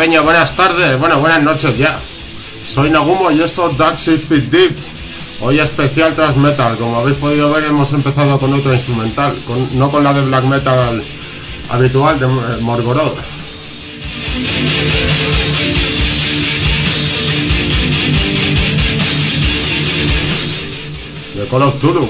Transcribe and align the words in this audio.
Peña, 0.00 0.22
buenas 0.22 0.56
tardes, 0.56 0.98
bueno, 0.98 1.20
buenas 1.20 1.42
noches 1.42 1.76
ya. 1.76 2.00
Soy 2.66 2.88
Nagumo 2.88 3.30
y 3.30 3.42
esto 3.42 3.70
es 3.70 3.76
Dark 3.76 3.98
Fit 3.98 4.44
Deep. 4.44 4.74
Hoy 5.42 5.58
especial 5.58 6.14
Trans 6.14 6.38
Metal. 6.38 6.74
Como 6.78 6.96
habéis 6.96 7.18
podido 7.18 7.52
ver, 7.52 7.64
hemos 7.64 7.92
empezado 7.92 8.40
con 8.40 8.54
otra 8.54 8.72
instrumental, 8.72 9.36
no 9.74 9.90
con 9.90 10.02
la 10.02 10.14
de 10.14 10.22
Black 10.22 10.44
Metal 10.44 11.04
habitual 11.68 12.18
de 12.18 12.26
Morgorod. 12.62 13.12
De 21.34 21.46
Call 21.46 21.62
of 21.62 21.78
Tulu, 21.78 22.08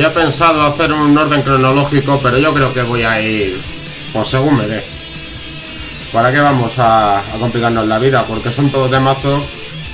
Había 0.00 0.14
pensado 0.14 0.62
hacer 0.62 0.94
un 0.94 1.18
orden 1.18 1.42
cronológico, 1.42 2.20
pero 2.22 2.38
yo 2.38 2.54
creo 2.54 2.72
que 2.72 2.82
voy 2.82 3.02
a 3.02 3.20
ir 3.20 3.60
por 4.14 4.26
según 4.26 4.56
me 4.56 4.66
dé. 4.66 4.82
¿Para 6.10 6.32
qué 6.32 6.40
vamos 6.40 6.72
a, 6.78 7.20
complicarnos 7.38 7.86
la 7.86 7.98
vida? 7.98 8.24
Porque 8.26 8.50
son 8.50 8.70
todos 8.70 8.90
temazos. 8.90 9.42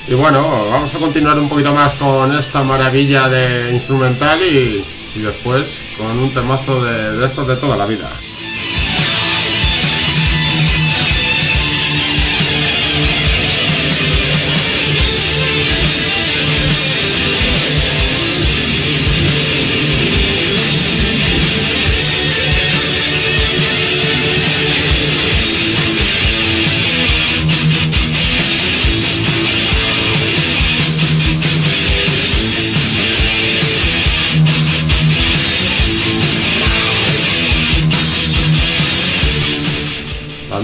Y 0.07 0.13
bueno, 0.13 0.69
vamos 0.71 0.95
a 0.95 0.99
continuar 0.99 1.37
un 1.37 1.49
poquito 1.49 1.73
más 1.73 1.93
con 1.95 2.33
esta 2.39 2.63
maravilla 2.63 3.27
de 3.27 3.73
instrumental 3.73 4.41
y, 4.41 4.81
después 5.15 5.81
con 5.97 6.17
un 6.17 6.33
temazo 6.33 6.85
de 6.85 7.25
estos 7.25 7.45
de 7.45 7.57
toda 7.57 7.75
la 7.75 7.85
vida. 7.85 8.09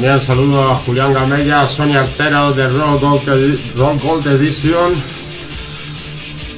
También 0.03 0.19
saludo 0.19 0.69
a 0.69 0.75
Julián 0.79 1.13
Gamella, 1.13 1.61
a 1.61 1.67
Sonia 1.69 2.01
Artero 2.01 2.51
de 2.51 2.67
Rock 2.67 4.03
Gold, 4.03 4.27
Edition, 4.27 5.01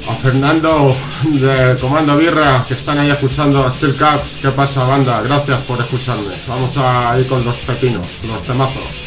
a 0.10 0.16
Fernando 0.16 0.98
de 1.26 1.78
Comando 1.80 2.18
Birra 2.18 2.66
que 2.68 2.74
están 2.74 2.98
ahí 2.98 3.12
escuchando 3.12 3.64
a 3.64 3.70
Steel 3.70 3.96
Caps. 3.98 4.40
¿Qué 4.42 4.50
pasa, 4.50 4.84
banda? 4.86 5.22
Gracias 5.22 5.60
por 5.62 5.80
escucharme. 5.80 6.34
Vamos 6.48 6.76
a 6.78 7.20
ir 7.20 7.28
con 7.28 7.46
los 7.46 7.56
pepinos, 7.58 8.08
los 8.28 8.42
temazos. 8.42 9.05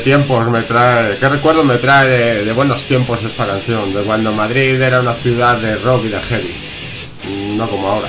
Tiempos 0.00 0.48
me 0.50 0.62
trae, 0.62 1.16
qué 1.18 1.28
recuerdo 1.28 1.64
me 1.64 1.78
trae 1.78 2.44
de, 2.44 2.52
buenos 2.52 2.84
tiempos 2.84 3.22
esta 3.24 3.46
canción, 3.46 3.92
de 3.92 4.02
cuando 4.02 4.32
Madrid 4.32 4.80
era 4.80 5.00
una 5.00 5.14
ciudad 5.14 5.58
de 5.58 5.76
rock 5.76 6.04
y 6.04 6.08
de 6.08 6.20
heavy, 6.20 6.54
no 7.56 7.68
como 7.68 7.88
ahora. 7.88 8.08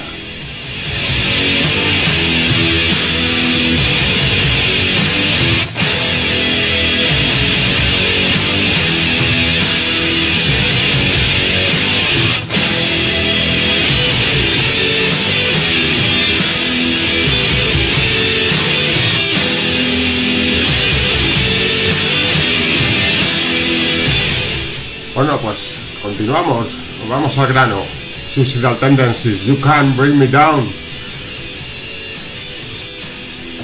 Bueno, 25.17 25.35
pues 25.39 25.79
continuamos. 25.99 26.67
Vamos 27.09 27.35
al 27.39 27.47
grano. 27.47 27.81
Suicidal 28.27 28.77
Tendencies, 28.77 29.41
You 29.45 29.59
Can 29.59 29.97
Bring 29.97 30.15
Me 30.15 30.27
Down. 30.27 30.69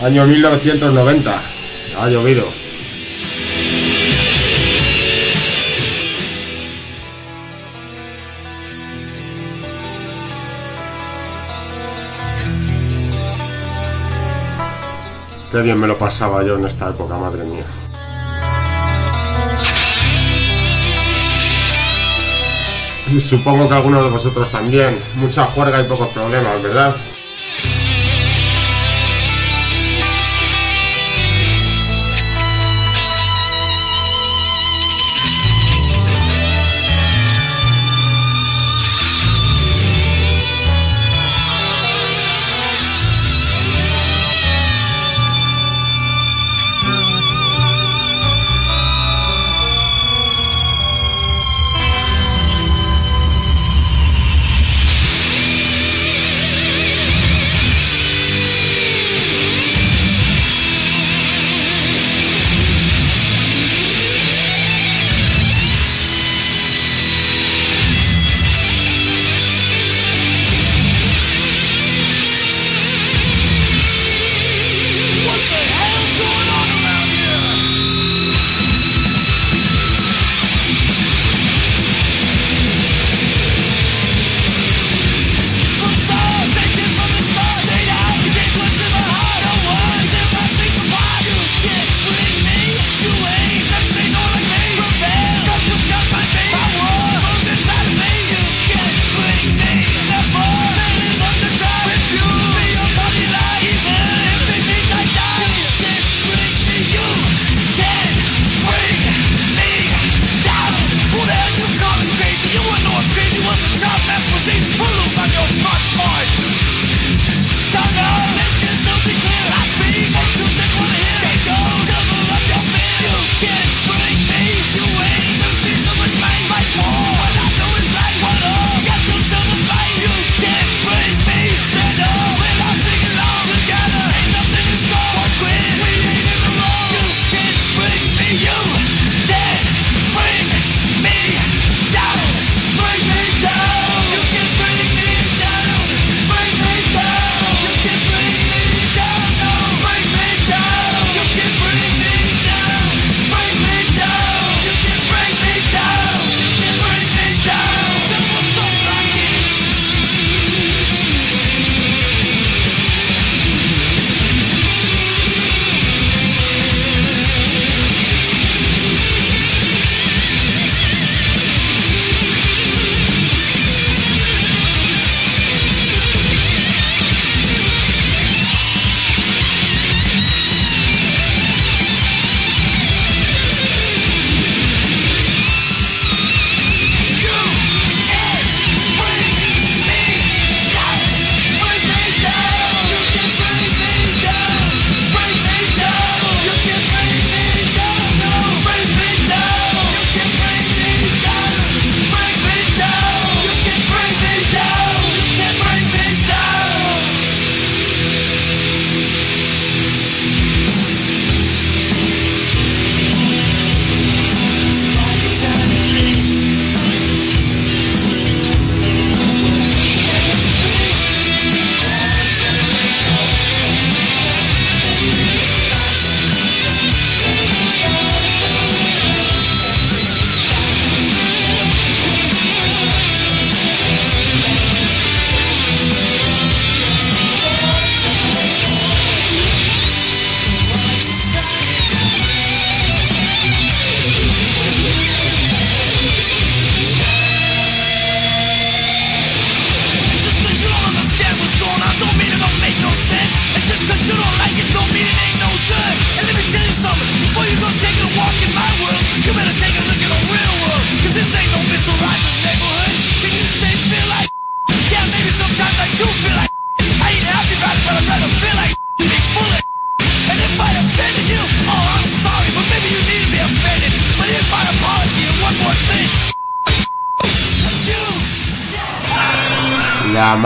Año 0.02 0.26
1990. 0.26 1.42
Ha 2.00 2.10
llovido. 2.10 2.48
Qué 15.52 15.62
bien 15.62 15.80
me 15.80 15.86
lo 15.86 16.00
pasaba 16.00 16.44
yo 16.44 16.56
en 16.56 16.66
esta 16.66 16.90
época, 16.90 17.16
madre 17.16 17.44
mía. 17.44 17.83
Y 23.14 23.22
supongo 23.22 23.70
que 23.70 23.76
algunos 23.76 24.04
de 24.04 24.10
vosotros 24.10 24.50
también. 24.50 24.98
Mucha 25.14 25.46
juerga 25.46 25.80
y 25.80 25.84
pocos 25.84 26.08
problemas, 26.08 26.60
¿verdad? 26.64 26.96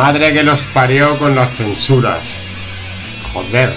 Madre 0.07 0.31
que 0.31 0.41
los 0.41 0.63
parió 0.67 1.17
con 1.19 1.35
las 1.35 1.51
censuras. 1.53 2.21
Joder. 3.33 3.73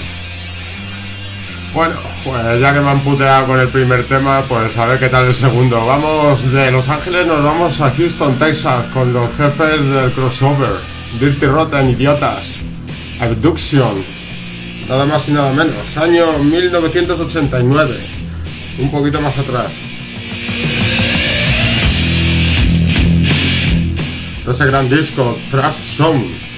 Bueno, 1.75 1.97
pues 2.23 2.61
ya 2.61 2.73
que 2.73 2.81
me 2.81 2.89
han 2.89 3.03
puteado 3.03 3.49
con 3.49 3.59
el 3.59 3.69
primer 3.69 4.07
tema, 4.07 4.45
pues 4.47 4.77
a 4.77 4.87
ver 4.87 5.01
qué 5.01 5.09
tal 5.09 5.27
el 5.27 5.35
segundo. 5.35 5.85
Vamos 5.85 6.49
de 6.53 6.71
Los 6.71 6.89
Ángeles, 6.89 7.27
nos 7.27 7.43
vamos 7.43 7.81
a 7.81 7.91
Houston, 7.91 8.39
Texas, 8.39 8.85
con 8.93 9.13
los 9.13 9.29
jefes 9.35 9.85
del 9.85 10.13
crossover. 10.13 10.75
Dirty 11.19 11.47
Rotten, 11.47 11.91
idiotas. 11.91 12.61
Abduction. 13.19 14.05
Nada 14.89 15.07
más 15.07 15.29
y 15.29 15.33
nada 15.33 15.53
menos. 15.53 15.97
Año 15.97 16.39
1989. 16.39 18.07
Un 18.79 18.91
poquito 18.93 19.21
más 19.21 19.37
atrás. 19.37 19.73
Ese 24.51 24.67
gran 24.67 24.89
disco, 24.89 25.39
Trash 25.51 25.97
Song. 25.97 26.50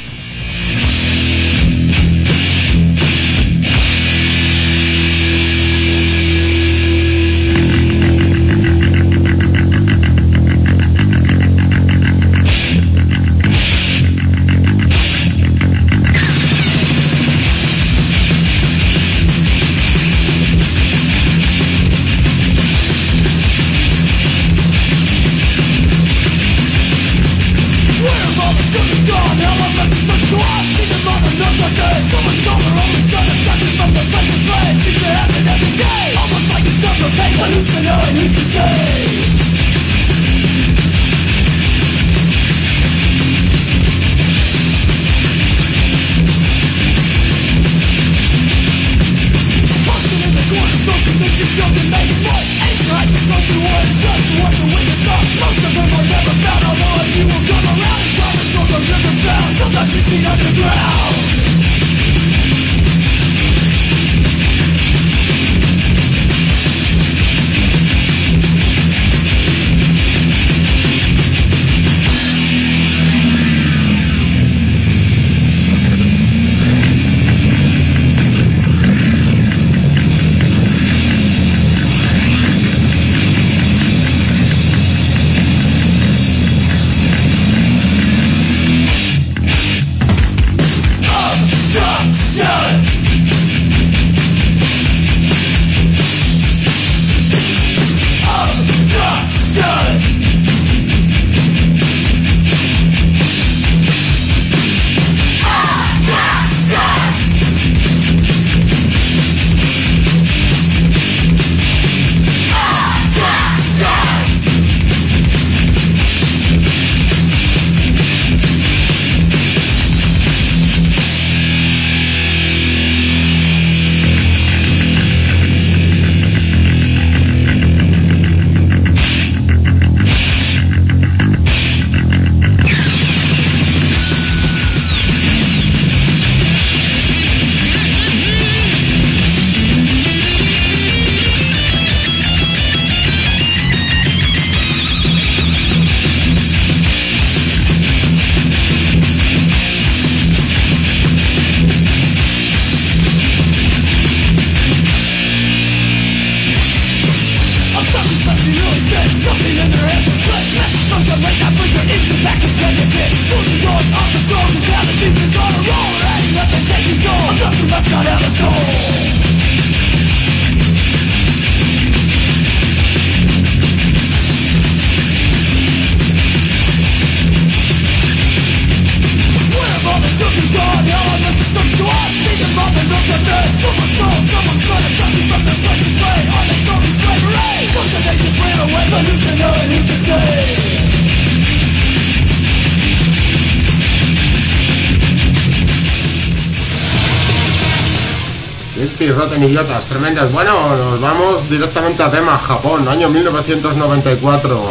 Tremendas. 199.89 200.31
Bueno, 200.31 200.77
nos 200.77 201.01
vamos 201.01 201.49
directamente 201.51 202.03
a 202.03 202.11
tema, 202.11 202.39
Japón, 202.39 202.89
año 202.89 203.09
1994. 203.09 204.63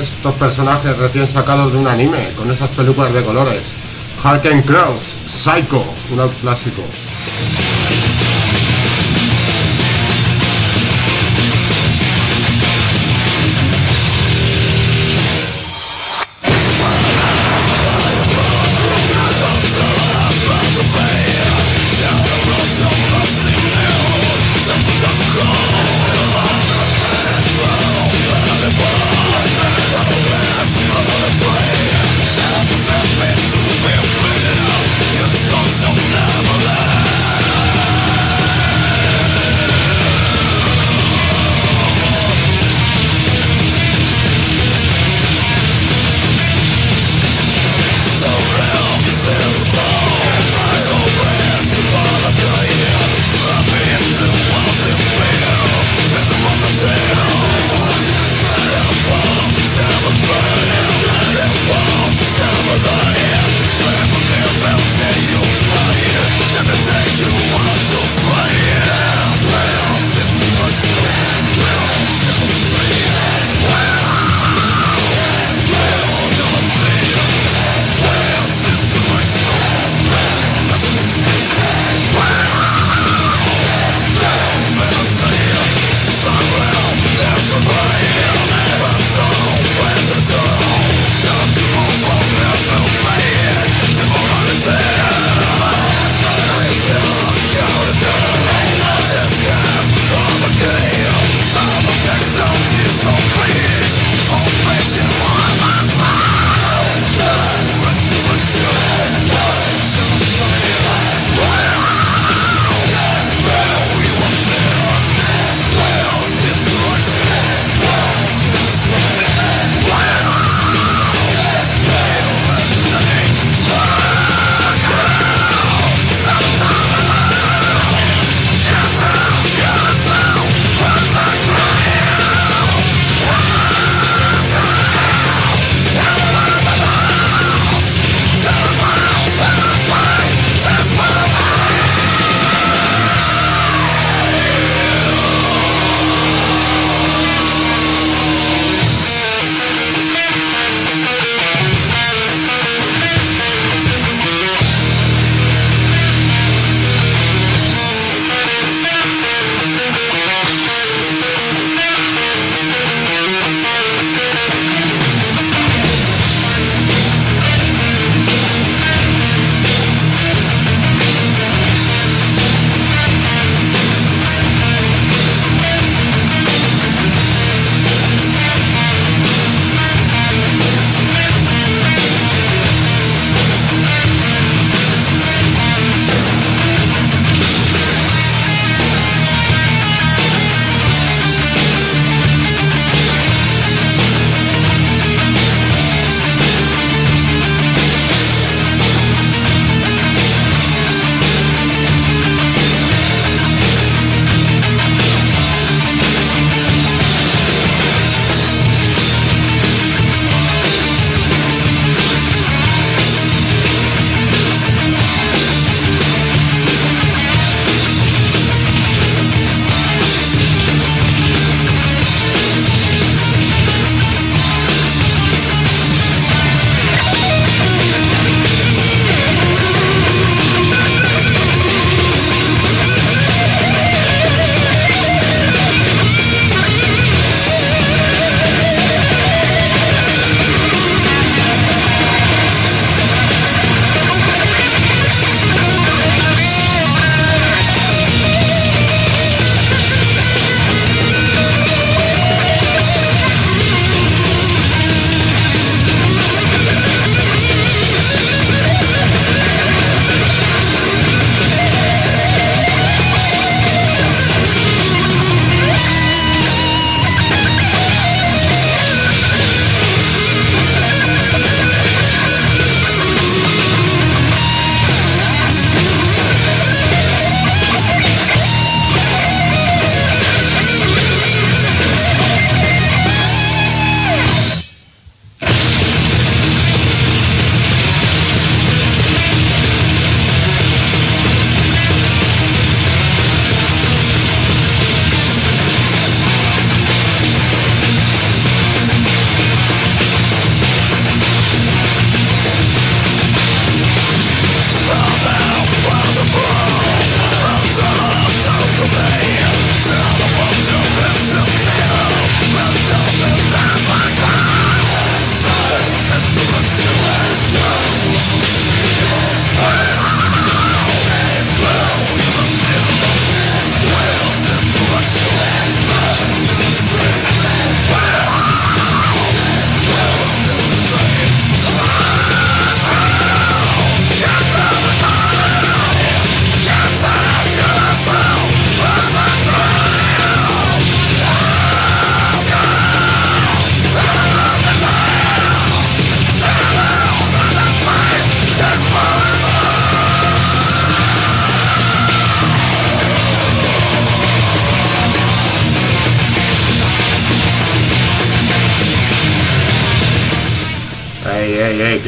Estos 0.00 0.34
personajes 0.36 0.96
recién 0.96 1.28
sacados 1.28 1.72
de 1.72 1.78
un 1.78 1.86
anime, 1.86 2.30
con 2.36 2.50
esas 2.50 2.70
películas 2.70 3.12
de 3.12 3.22
colores. 3.22 3.62
Harken 4.22 4.62
Cross, 4.62 5.14
Psycho, 5.28 5.84
un 6.10 6.28
clásico. 6.40 6.82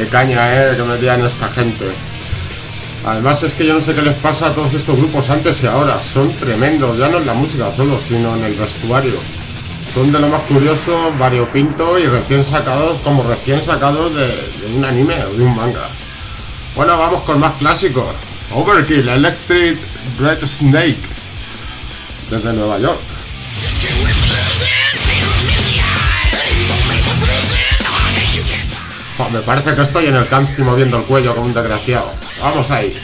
Caña, 0.07 0.73
eh, 0.73 0.77
que 0.77 0.83
metían 0.83 1.25
esta 1.25 1.49
gente. 1.49 1.87
Además 3.05 3.42
es 3.42 3.55
que 3.55 3.66
yo 3.66 3.75
no 3.75 3.81
sé 3.81 3.95
qué 3.95 4.03
les 4.03 4.16
pasa 4.16 4.49
a 4.49 4.55
todos 4.55 4.75
estos 4.75 4.97
grupos 4.97 5.31
antes 5.31 5.62
y 5.62 5.66
ahora. 5.66 6.01
Son 6.03 6.33
tremendos, 6.37 6.99
ya 6.99 7.09
no 7.09 7.19
en 7.19 7.27
la 7.27 7.35
música 7.35 7.71
solo, 7.71 7.99
sino 8.01 8.35
en 8.37 8.45
el 8.45 8.55
vestuario. 8.55 9.14
Son 9.95 10.11
de 10.11 10.19
lo 10.19 10.29
más 10.29 10.42
curioso, 10.42 11.12
variopinto 11.19 11.99
y 11.99 12.07
recién 12.07 12.45
sacados, 12.45 13.01
como 13.03 13.23
recién 13.23 13.62
sacados 13.62 14.14
de, 14.14 14.27
de 14.27 14.77
un 14.77 14.85
anime 14.85 15.14
o 15.25 15.33
de 15.33 15.45
un 15.45 15.55
manga. 15.55 15.88
Bueno, 16.75 16.99
vamos 16.99 17.23
con 17.23 17.38
más 17.38 17.53
clásicos. 17.53 18.09
Overkill, 18.53 19.09
Electric 19.09 19.79
Red 20.19 20.45
Snake, 20.47 20.99
desde 22.31 22.53
Nueva 22.53 22.79
York. 22.79 23.15
Me 29.33 29.40
parece 29.40 29.74
que 29.74 29.83
estoy 29.83 30.07
en 30.07 30.16
el 30.16 30.29
campo 30.29 30.52
moviendo 30.62 30.98
el 30.98 31.05
cuello 31.05 31.35
como 31.35 31.46
un 31.46 31.55
desgraciado. 31.55 32.11
Vamos 32.40 32.70
ahí. 32.70 32.94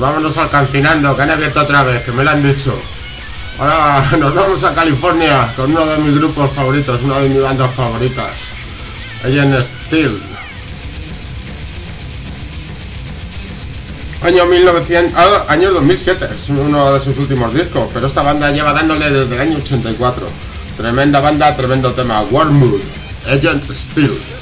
Vamos, 0.00 0.14
vámonos 0.14 0.36
al 0.36 0.50
Cancinando, 0.50 1.16
que 1.16 1.22
han 1.22 1.30
abierto 1.30 1.60
otra 1.60 1.82
vez, 1.82 2.02
que 2.02 2.12
me 2.12 2.22
lo 2.22 2.30
han 2.30 2.42
dicho. 2.42 2.78
Ahora 3.58 4.08
nos 4.18 4.32
vamos 4.32 4.62
a 4.62 4.72
California 4.72 5.52
con 5.56 5.72
uno 5.72 5.84
de 5.84 5.98
mis 5.98 6.14
grupos 6.14 6.52
favoritos, 6.52 7.02
una 7.02 7.18
de 7.18 7.28
mis 7.28 7.42
bandas 7.42 7.74
favoritas. 7.74 8.30
Alien 9.24 9.56
Steel. 9.62 10.20
Año 14.22 14.46
1900, 14.46 15.12
ah, 15.16 15.46
año 15.48 15.72
2007, 15.72 16.28
es 16.32 16.48
uno 16.48 16.92
de 16.92 17.00
sus 17.00 17.18
últimos 17.18 17.52
discos, 17.52 17.88
pero 17.92 18.06
esta 18.06 18.22
banda 18.22 18.52
lleva 18.52 18.72
dándole 18.72 19.10
desde 19.10 19.34
el 19.34 19.40
año 19.40 19.58
84. 19.58 20.28
Tremenda 20.76 21.20
banda, 21.20 21.56
tremendo 21.56 21.92
tema. 21.92 22.22
Wormwood, 22.22 22.80
Agent 23.26 23.68
Steel. 23.72 24.37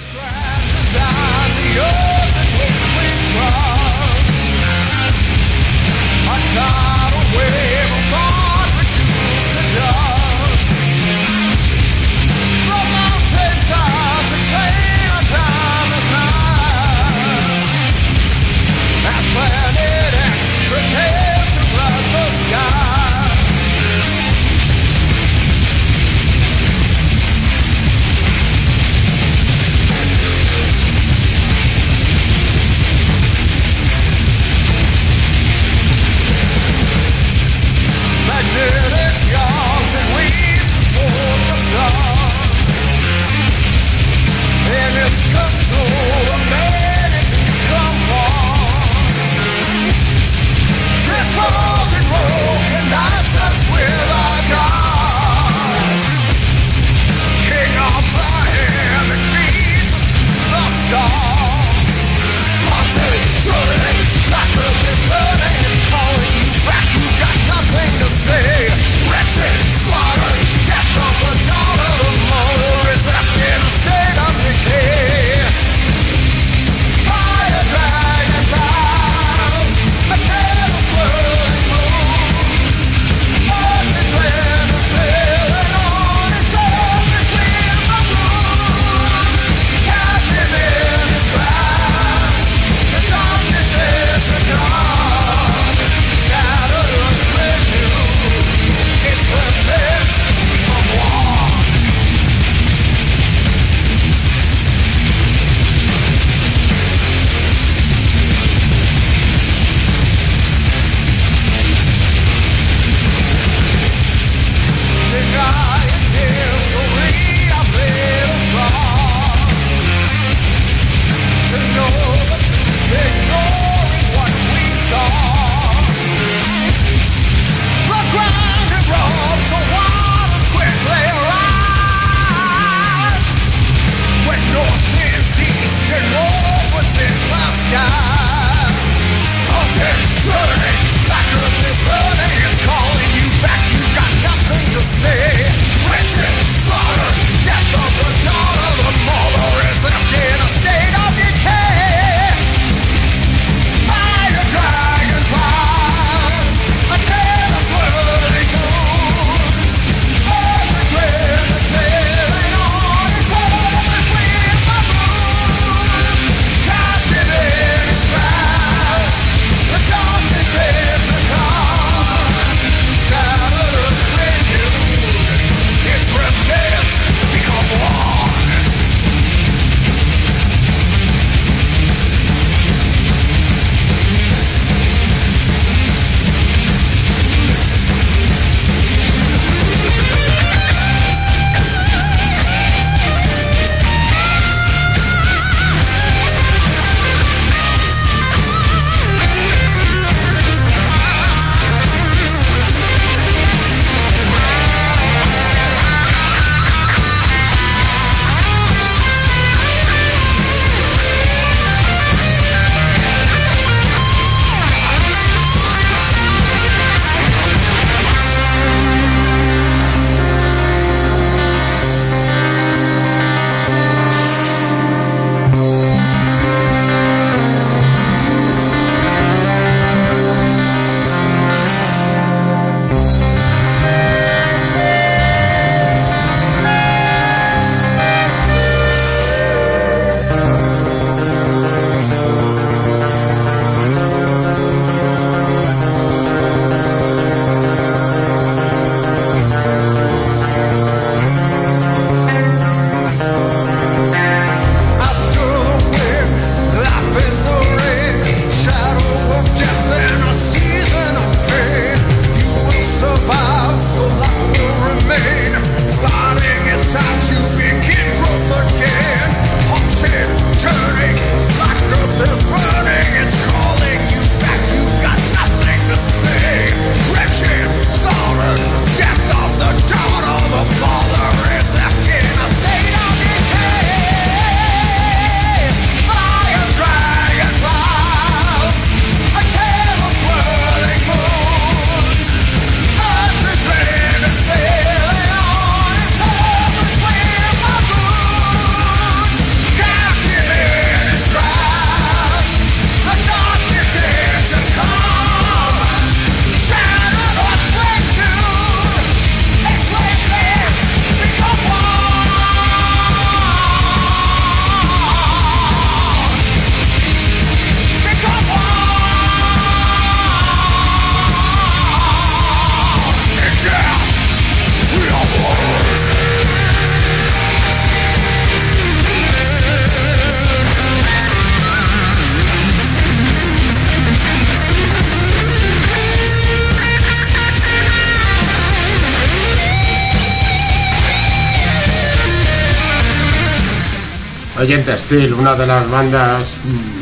Agent 344.66 344.98
Steel, 344.98 345.32
una 345.32 345.54
de 345.54 345.64
las 345.64 345.88
bandas 345.88 346.56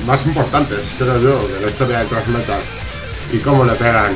más 0.07 0.27
importantes, 0.27 0.81
creo 0.99 1.19
yo, 1.19 1.49
de 1.49 1.63
la 1.63 1.69
historia 1.69 2.01
del 2.01 2.09
thrash 2.09 2.27
metal. 2.27 2.61
Y 3.33 3.39
cómo 3.39 3.65
le 3.65 3.73
pegan. 3.73 4.13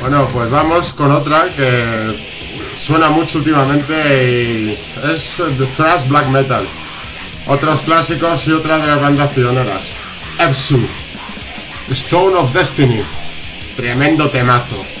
Bueno, 0.00 0.26
pues 0.32 0.50
vamos 0.50 0.94
con 0.94 1.10
otra 1.10 1.48
que 1.54 2.18
suena 2.74 3.10
mucho 3.10 3.38
últimamente 3.38 3.92
y 4.32 4.78
es 5.14 5.36
The 5.36 5.66
Thrash 5.66 6.08
Black 6.08 6.28
Metal. 6.28 6.66
Otros 7.46 7.82
clásicos 7.82 8.48
y 8.48 8.52
otra 8.52 8.78
de 8.78 8.86
las 8.86 9.02
bandas 9.02 9.28
pioneras. 9.32 9.88
Epsu, 10.38 10.80
Stone 11.90 12.36
of 12.36 12.54
Destiny. 12.54 13.02
Tremendo 13.76 14.30
temazo. 14.30 14.95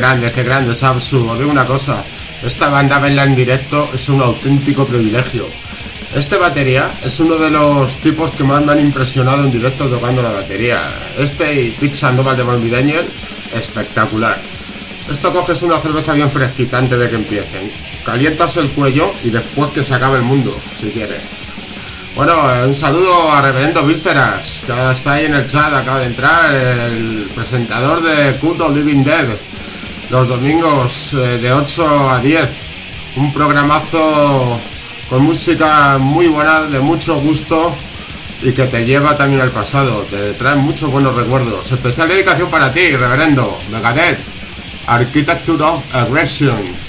Grande, 0.00 0.32
qué 0.32 0.42
grande, 0.42 0.72
es 0.72 0.82
absurdo. 0.82 1.36
Digo 1.36 1.50
una 1.50 1.66
cosa, 1.66 2.02
esta 2.42 2.70
banda 2.70 2.98
verla 2.98 3.24
en 3.24 3.36
directo 3.36 3.90
es 3.92 4.08
un 4.08 4.22
auténtico 4.22 4.86
privilegio. 4.86 5.46
Este 6.14 6.38
batería 6.38 6.90
es 7.04 7.20
uno 7.20 7.36
de 7.36 7.50
los 7.50 7.96
tipos 7.98 8.32
que 8.32 8.42
más 8.42 8.64
me 8.64 8.72
han 8.72 8.80
impresionado 8.80 9.44
en 9.44 9.50
directo 9.50 9.88
tocando 9.88 10.22
la 10.22 10.32
batería. 10.32 10.80
Este 11.18 11.62
y 11.62 11.70
Pete 11.72 11.92
Sandoval 11.92 12.36
de 12.36 12.42
Bambi 12.42 12.70
Daniel, 12.70 13.04
espectacular. 13.54 14.38
Esto 15.12 15.32
coges 15.32 15.62
una 15.62 15.78
cerveza 15.78 16.14
bien 16.14 16.30
fresquita 16.30 16.78
antes 16.78 16.98
de 16.98 17.10
que 17.10 17.16
empiecen. 17.16 17.70
Calientas 18.04 18.56
el 18.56 18.70
cuello 18.70 19.12
y 19.22 19.28
después 19.28 19.70
que 19.72 19.84
se 19.84 19.94
acabe 19.94 20.16
el 20.16 20.22
mundo, 20.22 20.58
si 20.80 20.90
quieres. 20.90 21.20
Bueno, 22.16 22.34
un 22.66 22.74
saludo 22.74 23.30
a 23.30 23.42
Reverendo 23.42 23.84
Vísceras, 23.84 24.62
que 24.66 24.72
está 24.92 25.12
ahí 25.12 25.26
en 25.26 25.34
el 25.34 25.46
chat, 25.46 25.72
acaba 25.72 26.00
de 26.00 26.06
entrar, 26.06 26.52
el 26.52 27.30
presentador 27.34 28.02
de 28.02 28.36
Cult 28.38 28.60
of 28.60 28.74
Living 28.74 29.04
Dead, 29.04 29.26
los 30.10 30.28
domingos 30.28 31.12
eh, 31.14 31.38
de 31.38 31.52
8 31.52 32.10
a 32.10 32.20
10. 32.20 32.48
Un 33.16 33.32
programazo 33.32 34.60
con 35.08 35.22
música 35.22 35.98
muy 35.98 36.28
buena, 36.28 36.62
de 36.62 36.80
mucho 36.80 37.16
gusto 37.20 37.74
y 38.42 38.52
que 38.52 38.66
te 38.66 38.84
lleva 38.84 39.16
también 39.16 39.40
al 39.42 39.50
pasado, 39.50 40.06
te 40.10 40.32
trae 40.34 40.56
muchos 40.56 40.90
buenos 40.90 41.14
recuerdos. 41.14 41.70
Especial 41.70 42.08
dedicación 42.08 42.50
para 42.50 42.72
ti, 42.72 42.90
reverendo 42.92 43.58
Megadeth, 43.70 44.18
Architecture 44.86 45.62
of 45.62 45.82
Aggression. 45.94 46.79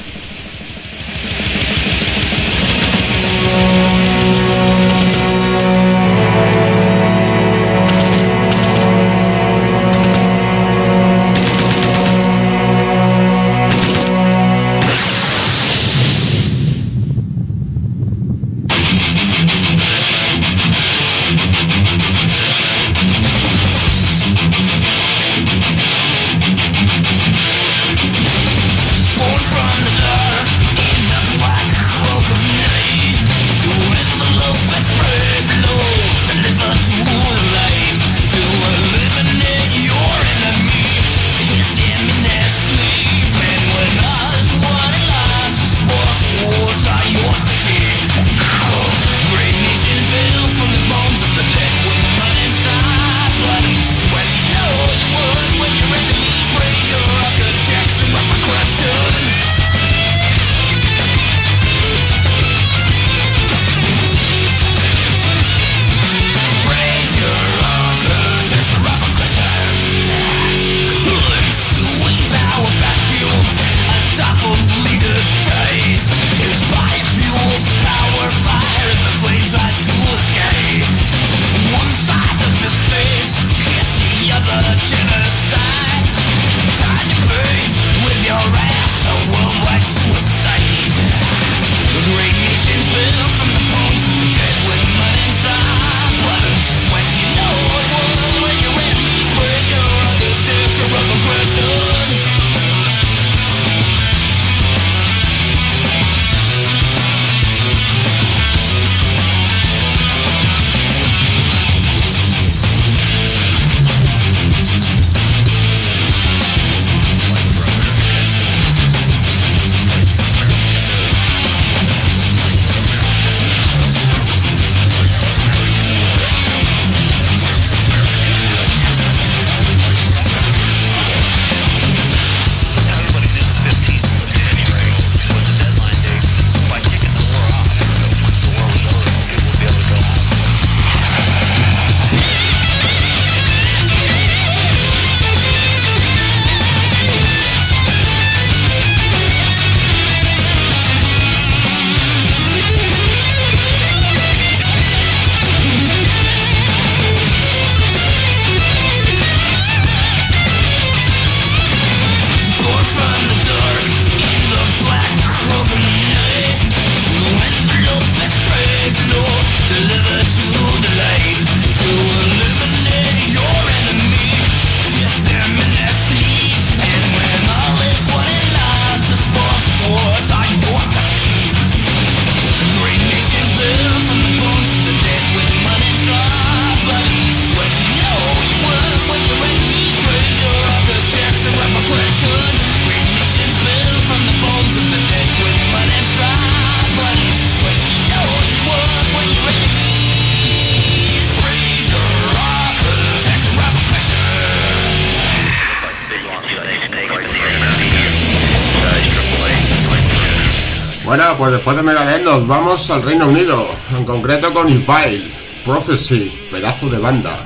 Después 211.62 211.78
de 211.78 211.84
Megadeth 211.84 212.24
nos 212.24 212.48
vamos 212.48 212.90
al 212.90 213.04
Reino 213.04 213.28
Unido, 213.28 213.68
en 213.96 214.04
concreto 214.04 214.52
con 214.52 214.68
Evil, 214.68 215.32
Prophecy, 215.64 216.32
pedazo 216.50 216.90
de 216.90 216.98
banda. 216.98 217.38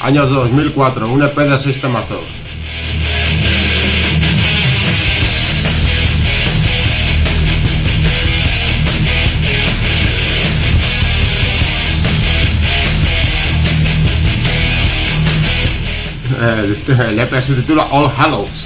Años 0.00 0.28
2004, 0.28 1.08
un 1.08 1.22
EP 1.22 1.36
de 1.36 1.56
seis 1.56 1.80
temazos. 1.80 2.18
El, 16.40 17.00
el 17.00 17.18
EP 17.20 17.40
se 17.40 17.54
titula 17.54 17.84
All 17.92 18.10
Hallows. 18.18 18.63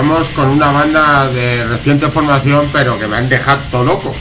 Seguimos 0.00 0.28
con 0.30 0.46
una 0.48 0.70
banda 0.70 1.28
de 1.28 1.66
reciente 1.66 2.08
formación, 2.08 2.70
pero 2.72 2.98
que 2.98 3.06
me 3.06 3.16
han 3.18 3.28
dejado 3.28 3.60
todo 3.70 3.84
loco. 3.84 4.14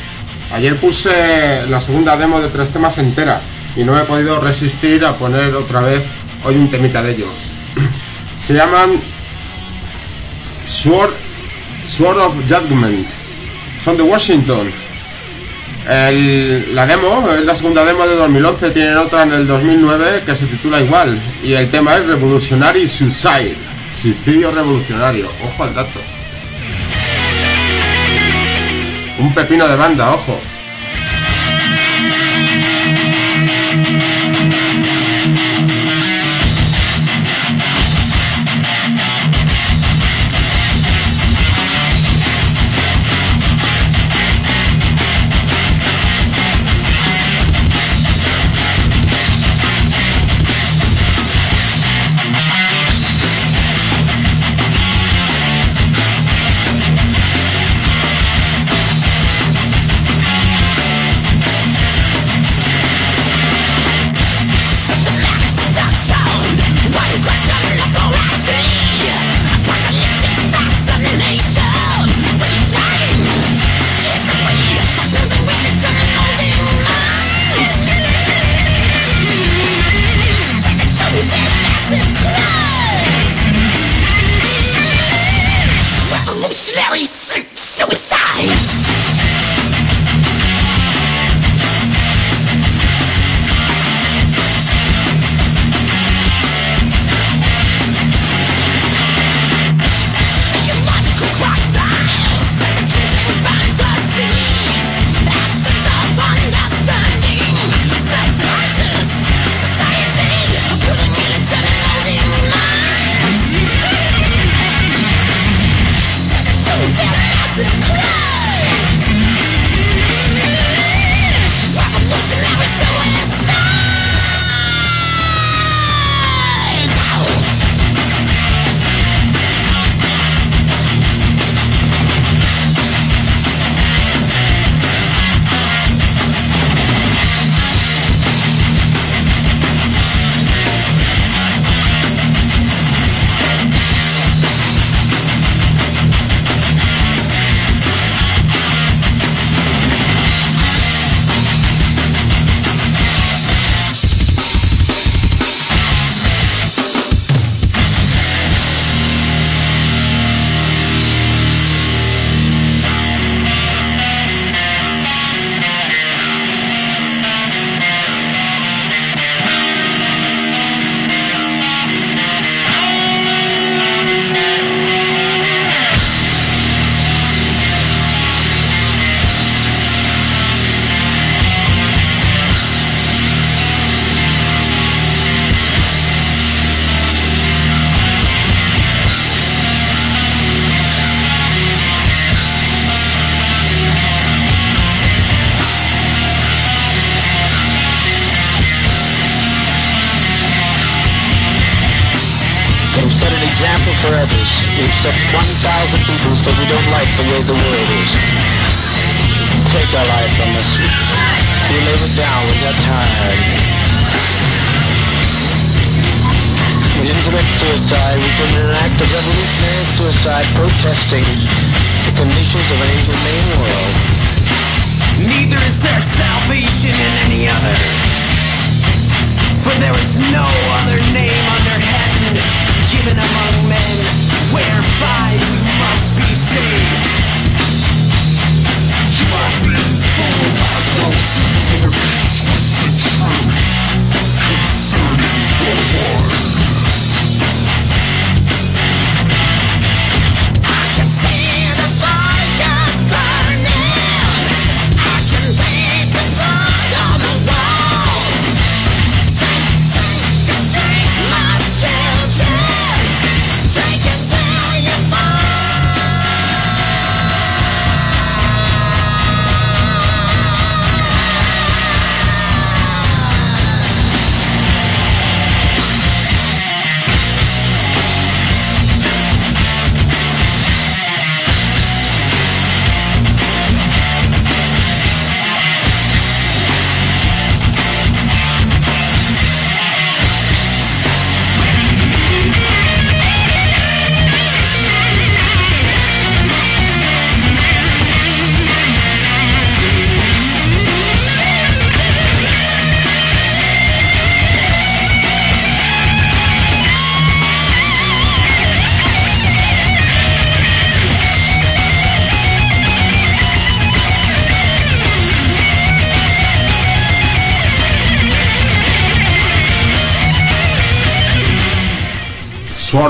Ayer 0.51 0.75
puse 0.77 1.65
la 1.69 1.80
segunda 1.80 2.17
demo 2.17 2.41
de 2.41 2.49
tres 2.49 2.71
temas 2.71 2.97
entera 2.97 3.39
y 3.77 3.84
no 3.86 3.97
he 3.97 4.03
podido 4.03 4.41
resistir 4.41 5.05
a 5.05 5.13
poner 5.13 5.55
otra 5.55 5.80
vez 5.82 6.01
hoy 6.43 6.55
un 6.55 6.69
temita 6.69 7.01
de 7.01 7.11
ellos. 7.11 7.30
Se 8.45 8.53
llaman 8.53 8.91
Sword, 10.67 11.11
Sword 11.86 12.17
of 12.17 12.36
Judgment. 12.49 13.07
Son 13.84 13.95
de 13.95 14.03
Washington. 14.03 14.69
El- 15.89 16.75
la 16.75 16.86
demo 16.86 17.25
es 17.32 17.45
la 17.45 17.55
segunda 17.55 17.86
demo 17.86 18.05
de 18.05 18.15
2011, 18.15 18.71
tienen 18.71 18.97
otra 18.97 19.23
en 19.23 19.32
el 19.32 19.47
2009 19.47 20.23
que 20.25 20.36
se 20.36 20.45
titula 20.47 20.82
igual 20.82 21.17
y 21.41 21.53
el 21.53 21.69
tema 21.69 21.95
es 21.95 22.05
Revolutionary 22.05 22.88
Suicide, 22.88 23.55
suicidio 24.00 24.52
revolucionario, 24.52 25.28
ojo 25.43 25.64
al 25.64 25.74
dato. 25.74 26.00
Un 29.20 29.34
pepino 29.34 29.68
de 29.68 29.76
banda, 29.76 30.14
ojo. 30.14 30.39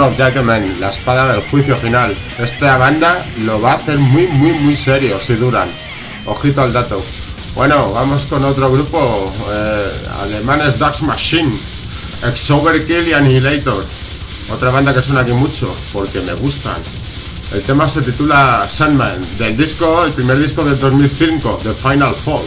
Of 0.10 0.80
la 0.80 0.90
espada 0.90 1.34
del 1.34 1.42
juicio 1.50 1.76
final. 1.78 2.16
Esta 2.40 2.78
banda 2.78 3.26
lo 3.44 3.62
va 3.62 3.74
a 3.74 3.76
hacer 3.76 3.98
muy, 3.98 4.28
muy, 4.28 4.54
muy 4.54 4.76
serio 4.76 5.20
si 5.20 5.36
duran. 5.36 5.70
Ojito 6.26 6.62
al 6.62 6.74
dato. 6.74 7.04
Bueno, 7.56 7.92
vamos 7.92 8.24
con 8.24 8.44
otro 8.46 8.72
grupo, 8.72 9.34
eh, 9.52 10.08
alemanes 10.22 10.80
Dax 10.80 11.02
Machine, 11.04 11.60
ex 12.26 12.50
Overkill 12.50 13.08
y 13.08 13.14
Annihilator. 13.14 13.86
Otra 14.52 14.72
banda 14.72 14.94
que 14.94 15.02
suena 15.02 15.22
aquí 15.22 15.32
mucho, 15.32 15.76
porque 15.94 16.22
me 16.22 16.34
gustan. 16.34 16.82
El 17.54 17.62
tema 17.64 17.88
se 17.88 18.02
titula 18.02 18.66
Sandman, 18.68 19.38
del 19.38 19.56
disco, 19.58 20.06
el 20.06 20.12
primer 20.14 20.40
disco 20.40 20.64
del 20.64 20.80
2005, 20.80 21.60
The 21.64 21.74
Final 21.74 22.16
Fall. 22.16 22.46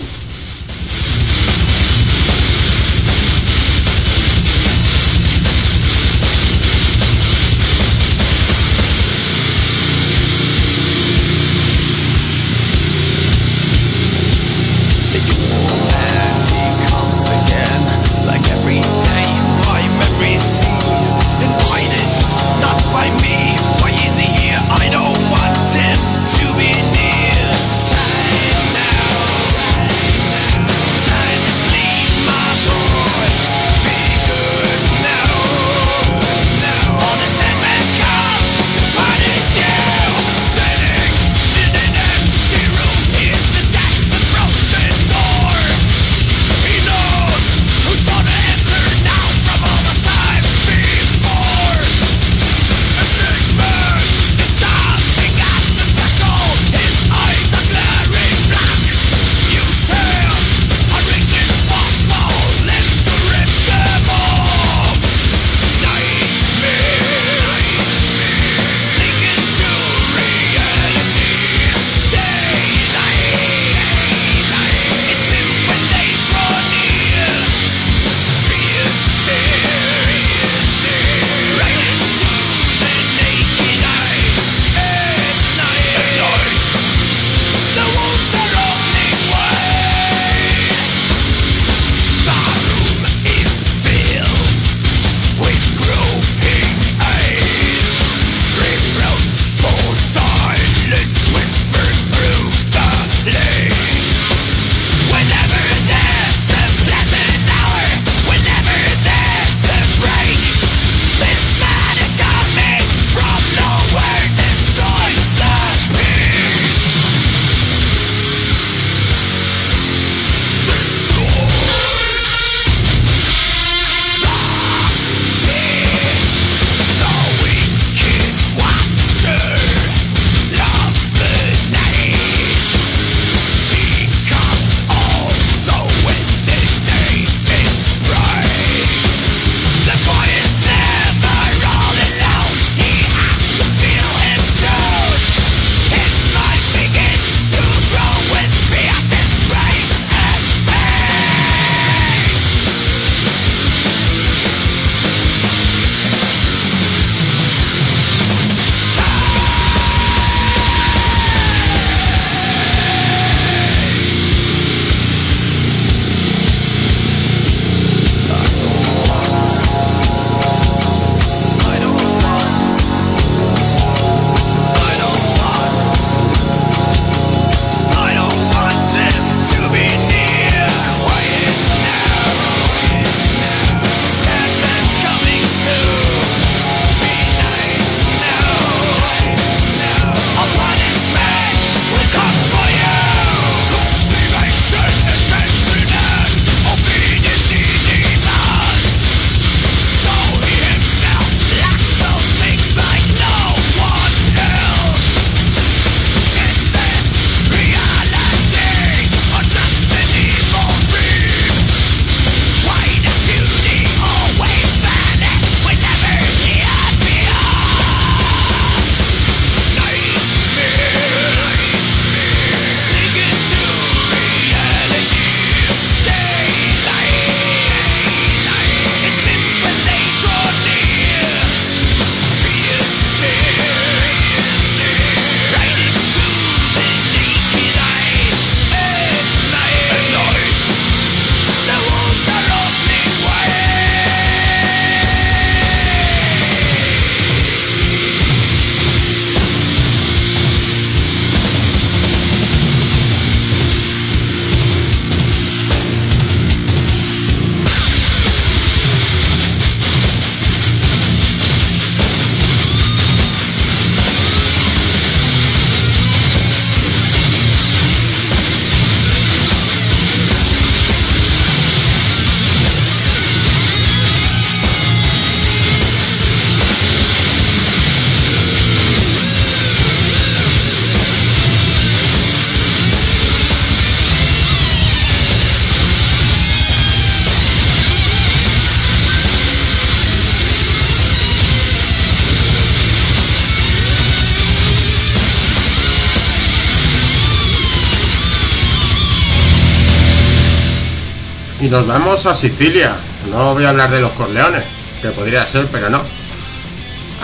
Nos 301.73 301.87
vamos 301.87 302.27
a 302.27 302.35
Sicilia. 302.35 302.95
No 303.31 303.55
voy 303.55 303.65
a 303.65 303.71
hablar 303.71 303.91
de 303.91 304.03
los 304.03 304.13
Corleones, 304.13 304.63
que 305.01 305.09
podría 305.09 305.47
ser, 305.47 305.69
pero 305.73 305.89
no. 305.89 306.03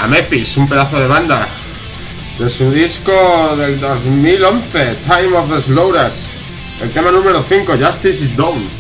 A 0.01 0.07
Memphis, 0.07 0.57
un 0.57 0.67
pedazo 0.67 0.99
de 0.99 1.07
banda. 1.07 1.47
De 2.39 2.49
su 2.49 2.71
disco 2.71 3.13
del 3.59 3.79
2011, 3.79 4.97
Time 5.07 5.37
of 5.37 5.55
the 5.55 5.61
Slaughter. 5.61 6.11
El 6.81 6.91
tema 6.93 7.11
número 7.11 7.45
5, 7.47 7.75
Justice 7.79 8.25
is 8.25 8.35
Done. 8.35 8.78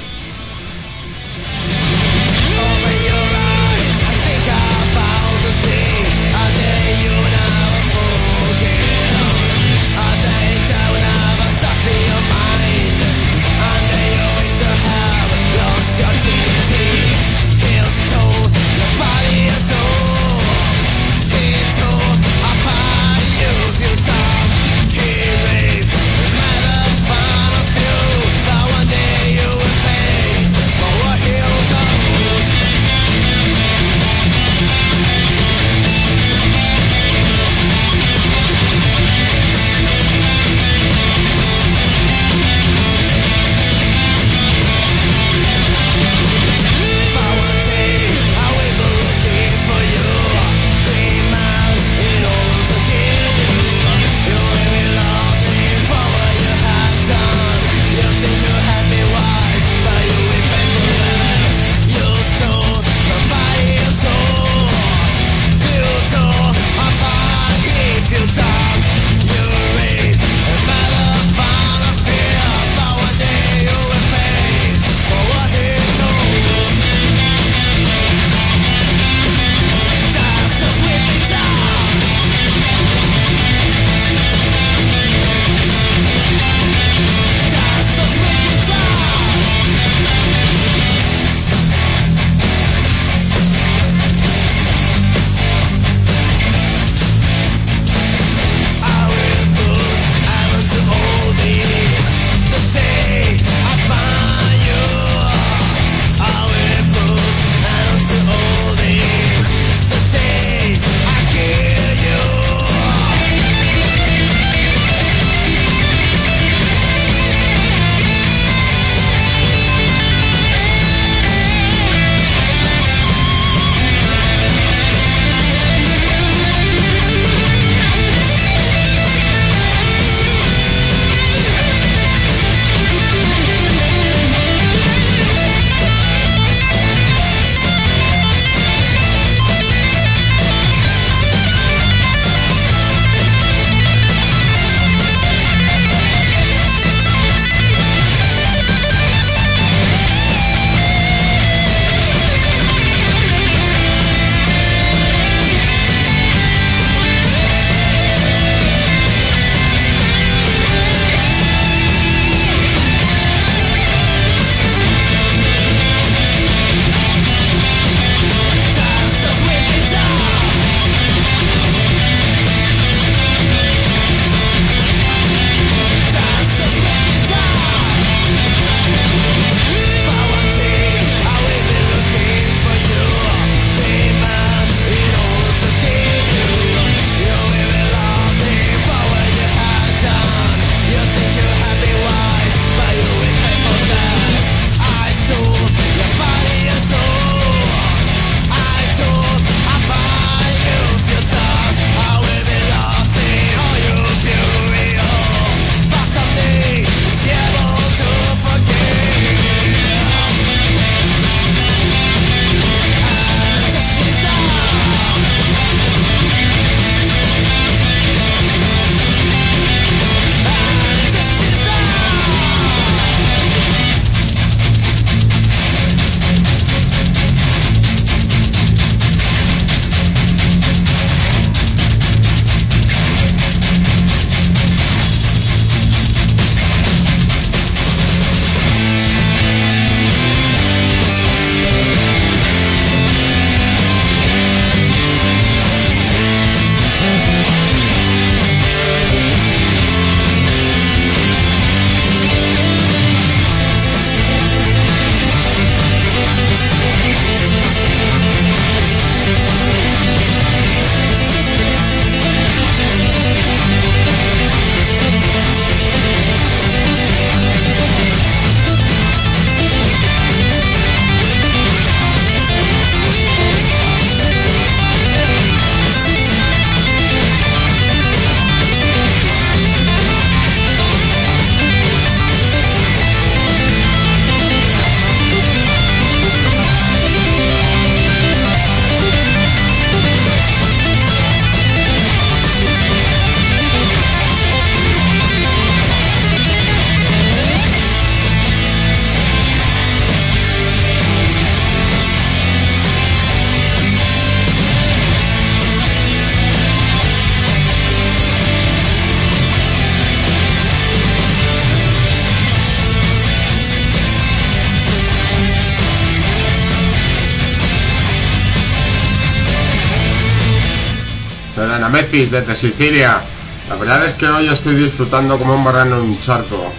Desde 322.13 322.57
Sicilia. 322.57 323.21
La 323.69 323.75
verdad 323.77 324.03
es 324.07 324.15
que 324.15 324.27
hoy 324.27 324.49
estoy 324.49 324.77
disfrutando 324.77 325.37
como 325.39 325.55
un 325.55 325.63
barrano 325.63 325.97
en 325.97 326.03
un 326.05 326.19
charco, 326.19 326.73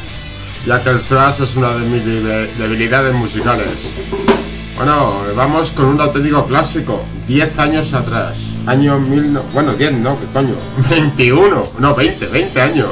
ya 0.66 0.84
que 0.84 0.90
el 0.90 1.02
thrash 1.02 1.42
es 1.42 1.56
una 1.56 1.70
de 1.70 1.86
mis 1.88 2.04
debilidades 2.58 3.14
musicales. 3.14 3.94
Bueno, 4.76 5.22
vamos 5.36 5.72
con 5.72 5.86
un 5.86 6.02
auténtico 6.02 6.48
clásico, 6.48 7.04
10 7.28 7.60
años 7.60 7.94
atrás, 7.94 8.40
año 8.66 8.98
1000, 9.00 9.34
no- 9.34 9.44
bueno 9.54 9.74
10 9.74 9.94
no, 9.94 10.20
¿qué 10.20 10.26
coño? 10.34 10.56
21, 10.90 11.64
no 11.78 11.94
20, 11.96 12.26
20 12.26 12.62
años. 12.62 12.88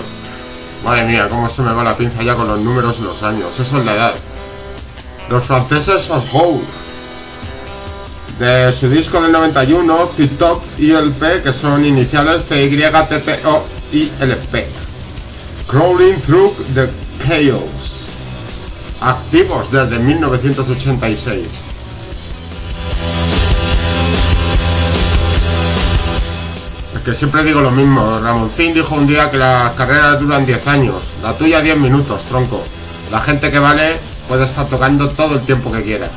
Madre 0.86 1.06
mía, 1.06 1.28
cómo 1.30 1.50
se 1.50 1.64
me 1.64 1.74
va 1.74 1.84
la 1.84 1.98
pinza 1.98 2.22
ya 2.22 2.36
con 2.36 2.48
los 2.48 2.60
números 2.60 2.98
y 3.00 3.04
los 3.04 3.24
años, 3.24 3.60
eso 3.60 3.80
es 3.80 3.86
la 3.86 3.96
edad. 3.96 4.14
Los 5.30 5.44
franceses 5.44 6.12
as 6.12 6.24
Whole, 6.32 6.62
de 8.40 8.72
su 8.72 8.90
disco 8.90 9.22
del 9.22 9.32
91, 9.32 10.10
Top 10.38 10.62
y 10.78 10.92
LP, 10.92 11.42
que 11.42 11.54
son 11.54 11.84
iniciales 11.84 12.44
CYTTO 12.48 13.66
y 13.92 14.12
LP. 14.20 14.68
Crawling 15.68 16.20
Through 16.22 16.54
the 16.76 16.90
Chaos. 17.26 18.10
Activos 19.02 19.72
desde 19.72 20.00
1986. 20.00 21.46
Es 26.96 27.02
que 27.02 27.16
siempre 27.16 27.44
digo 27.44 27.62
lo 27.62 27.72
mismo. 27.72 28.20
Ramoncín 28.20 28.74
dijo 28.74 28.96
un 28.96 29.08
día 29.08 29.32
que 29.32 29.38
las 29.38 29.72
carreras 29.74 30.20
duran 30.20 30.46
10 30.46 30.68
años. 30.68 30.96
La 31.24 31.34
tuya 31.34 31.62
10 31.62 31.78
minutos, 31.78 32.24
tronco. 32.26 32.64
La 33.12 33.20
gente 33.20 33.50
que 33.50 33.60
vale 33.60 33.98
puede 34.28 34.46
estar 34.46 34.68
tocando 34.68 35.10
todo 35.10 35.36
el 35.36 35.42
tiempo 35.42 35.72
que 35.72 35.82
quiera. 35.82 36.08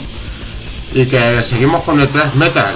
y 0.93 1.05
que 1.05 1.43
seguimos 1.43 1.83
con 1.83 1.99
el 1.99 2.07
thrash 2.07 2.33
metal, 2.35 2.73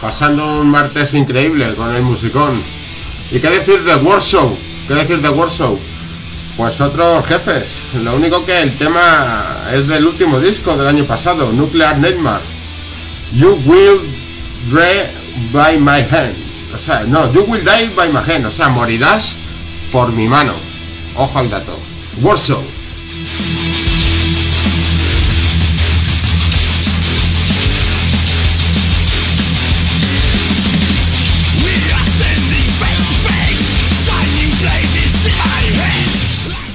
pasando 0.00 0.60
un 0.60 0.70
martes 0.70 1.14
increíble 1.14 1.74
con 1.74 1.94
el 1.94 2.02
musicón. 2.02 2.62
¿Y 3.30 3.38
qué 3.40 3.48
decir 3.50 3.82
de 3.84 3.94
Warsaw? 3.96 4.56
¿Qué 4.88 4.94
decir 4.94 5.22
de 5.22 5.28
Warsaw? 5.28 5.78
Pues 6.56 6.80
otros 6.80 7.26
jefes. 7.26 7.78
Lo 8.02 8.16
único 8.16 8.42
que 8.44 8.62
el 8.62 8.76
tema 8.78 9.64
es 9.72 9.86
del 9.86 10.06
último 10.06 10.40
disco 10.40 10.76
del 10.76 10.86
año 10.86 11.04
pasado, 11.04 11.52
Nuclear 11.52 11.98
Nightmare. 11.98 12.55
You 13.32 13.56
will 13.66 14.00
die 14.72 15.10
by 15.52 15.78
my 15.78 16.02
hand. 16.02 16.36
O 16.74 16.78
sea, 16.78 17.04
no, 17.06 17.30
you 17.32 17.44
will 17.44 17.64
die 17.64 17.88
by 17.94 18.08
my 18.08 18.20
hand. 18.20 18.46
O 18.46 18.50
sea, 18.50 18.68
morirás 18.68 19.36
por 19.90 20.12
mi 20.12 20.28
mano. 20.28 20.54
Ojo 21.16 21.38
al 21.38 21.50
dato. 21.50 21.78
Warsaw. 22.22 22.62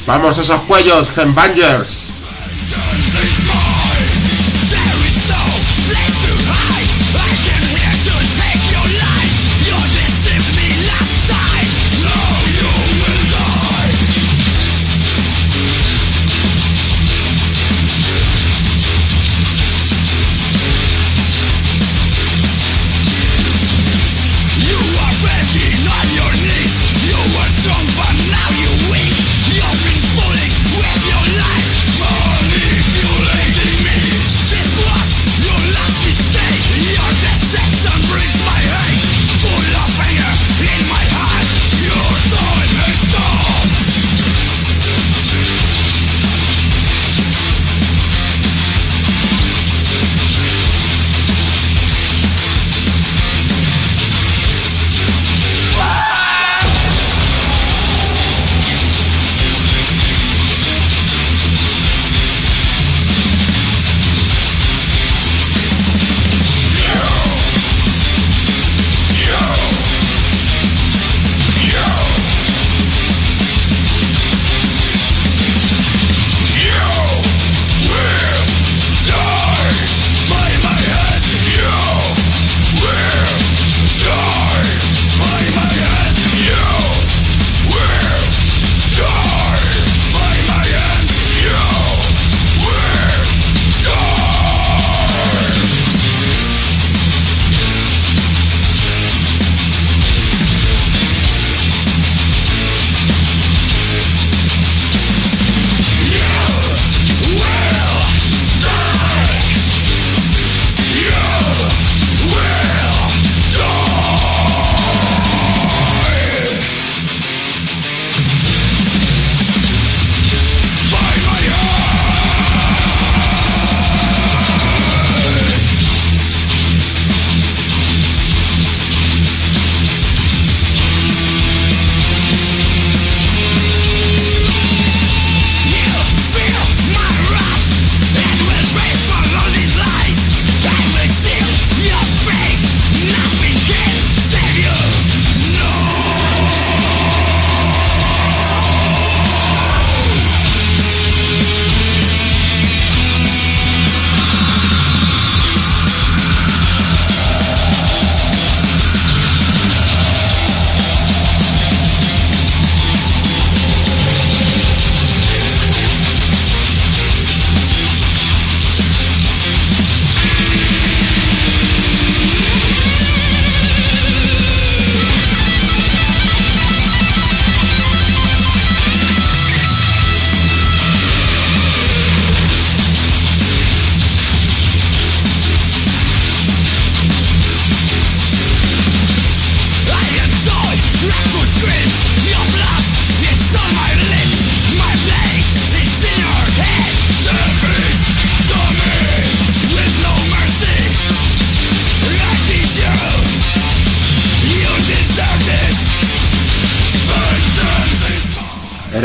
Vamos 0.07 0.37
a 0.37 0.41
esos 0.41 0.61
cuellos, 0.63 1.17
Hembangers. 1.17 2.10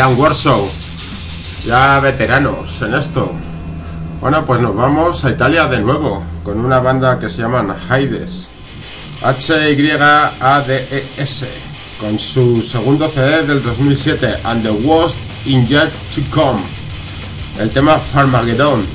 Eran 0.07 0.21
Warsaw. 0.21 0.69
Ya 1.67 1.99
veteranos 1.99 2.81
en 2.81 2.95
esto. 2.95 3.33
Bueno, 4.21 4.47
pues 4.47 4.61
nos 4.61 4.77
vamos 4.77 5.25
a 5.25 5.31
Italia 5.31 5.67
de 5.67 5.81
nuevo. 5.81 6.23
Con 6.45 6.65
una 6.65 6.79
banda 6.79 7.19
que 7.19 7.29
se 7.29 7.43
llaman 7.43 7.75
Hades. 7.89 8.47
H-Y-A-D-E-S. 9.21 10.29
Con 11.99 12.21
su 12.21 12.63
segundo 12.63 13.09
CD 13.09 13.49
del 13.49 13.61
2007. 13.65 14.43
And 14.45 14.63
the 14.63 14.71
Worst 14.71 15.19
in 15.45 15.67
Yet 15.67 15.91
to 16.15 16.21
Come. 16.31 16.63
El 17.59 17.71
tema. 17.71 17.99
Farmageddon 17.99 18.87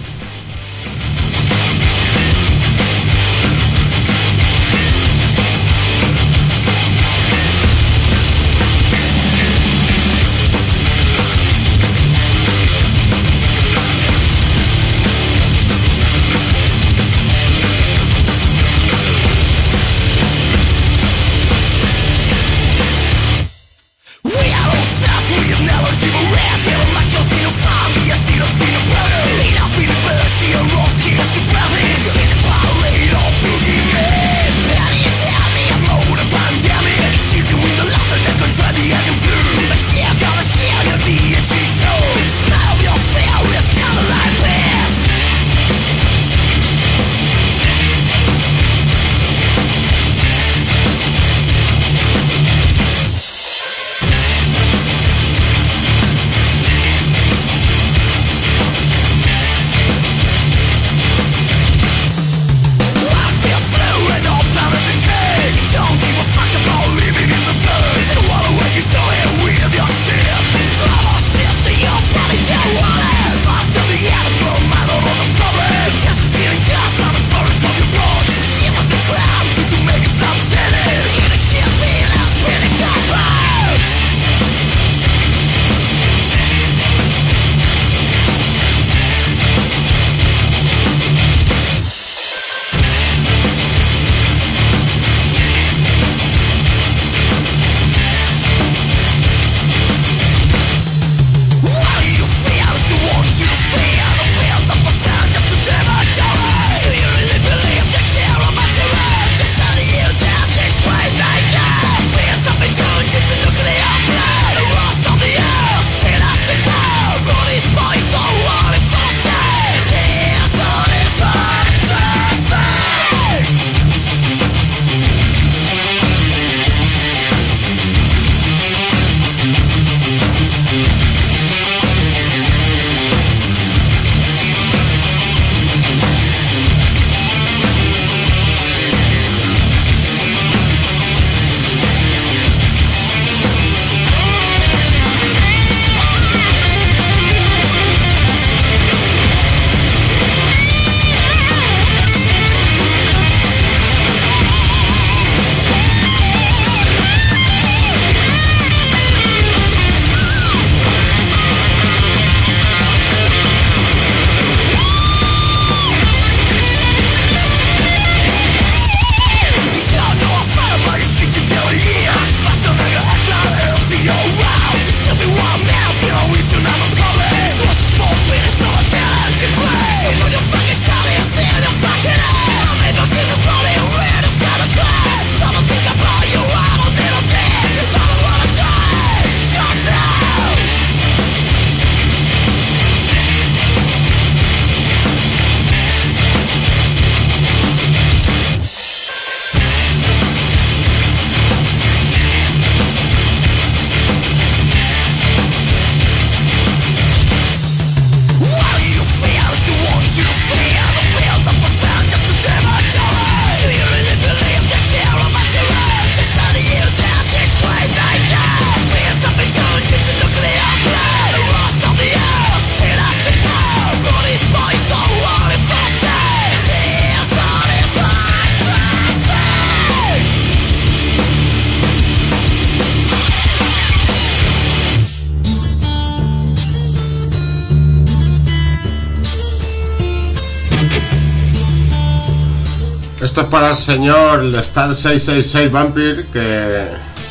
El 243.71 243.77
señor 243.77 244.43
Lestat 244.43 244.93
666 244.93 245.71
Vampire, 245.71 246.25
que 246.33 246.81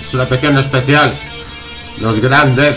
es 0.01 0.15
una 0.15 0.25
petición 0.25 0.57
especial. 0.57 1.13
Los 2.01 2.19
Grand 2.19 2.57
Dead. 2.57 2.75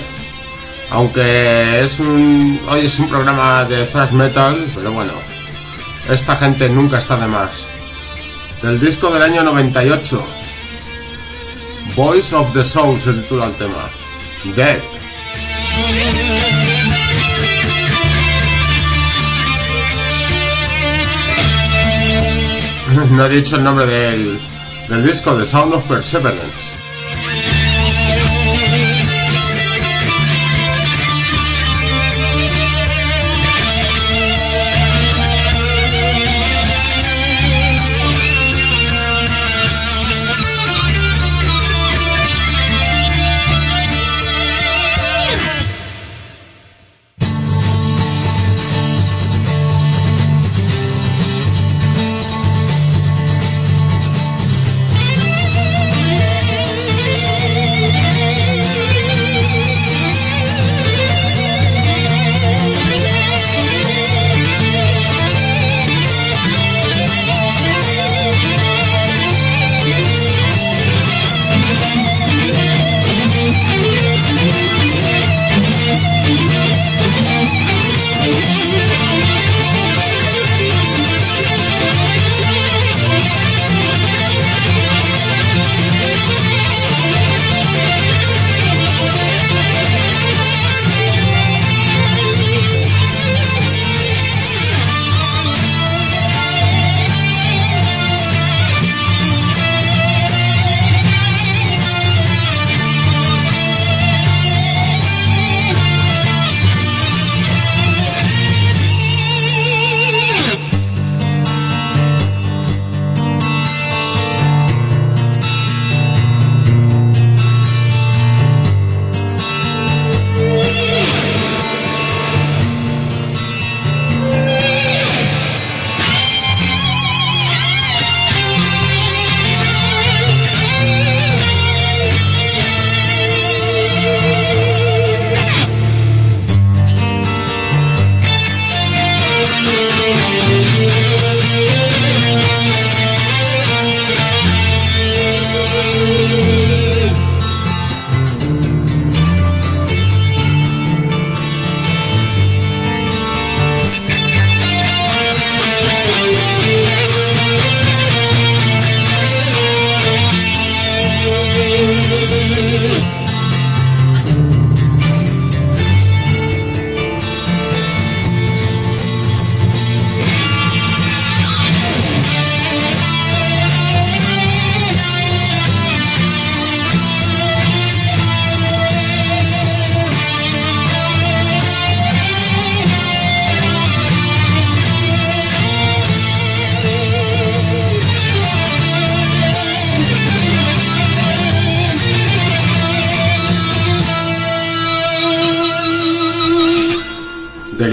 Aunque 0.91 1.79
es 1.79 1.97
un. 2.01 2.59
Hoy 2.67 2.81
es 2.81 2.99
un 2.99 3.07
programa 3.07 3.63
de 3.63 3.85
thrash 3.85 4.11
metal, 4.11 4.57
pero 4.75 4.91
bueno. 4.91 5.13
Esta 6.09 6.35
gente 6.35 6.67
nunca 6.67 6.99
está 6.99 7.15
de 7.15 7.27
más. 7.27 7.51
Del 8.61 8.81
disco 8.81 9.09
del 9.11 9.23
año 9.23 9.43
98. 9.43 10.21
Voice 11.95 12.35
of 12.35 12.51
the 12.51 12.65
Soul 12.65 12.99
se 12.99 13.13
titula 13.13 13.45
el 13.45 13.53
tema. 13.53 13.89
Dead. 14.57 14.81
No 23.13 23.25
he 23.25 23.29
dicho 23.29 23.57
el 23.57 23.63
nombre 23.63 23.85
del, 23.85 24.39
del 24.89 25.05
disco, 25.05 25.35
The 25.35 25.45
Sound 25.45 25.75
of 25.75 25.83
Perseverance. 25.83 26.62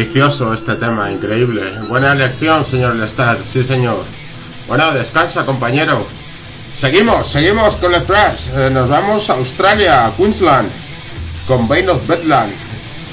Delicioso 0.01 0.55
este 0.55 0.77
tema, 0.77 1.11
increíble. 1.11 1.79
Buena 1.87 2.13
elección, 2.13 2.65
señor 2.65 2.97
Lestat, 2.97 3.45
sí 3.45 3.63
señor. 3.63 4.03
Bueno, 4.67 4.91
descansa, 4.93 5.45
compañero. 5.45 6.07
Seguimos, 6.75 7.27
seguimos 7.27 7.77
con 7.77 7.95
el 7.95 8.03
thrash. 8.03 8.49
Eh, 8.57 8.71
nos 8.73 8.89
vamos 8.89 9.29
a 9.29 9.35
Australia, 9.35 10.11
Queensland, 10.17 10.71
con 11.47 11.69
Bane 11.69 11.91
of 11.91 12.07
Bedlam, 12.07 12.51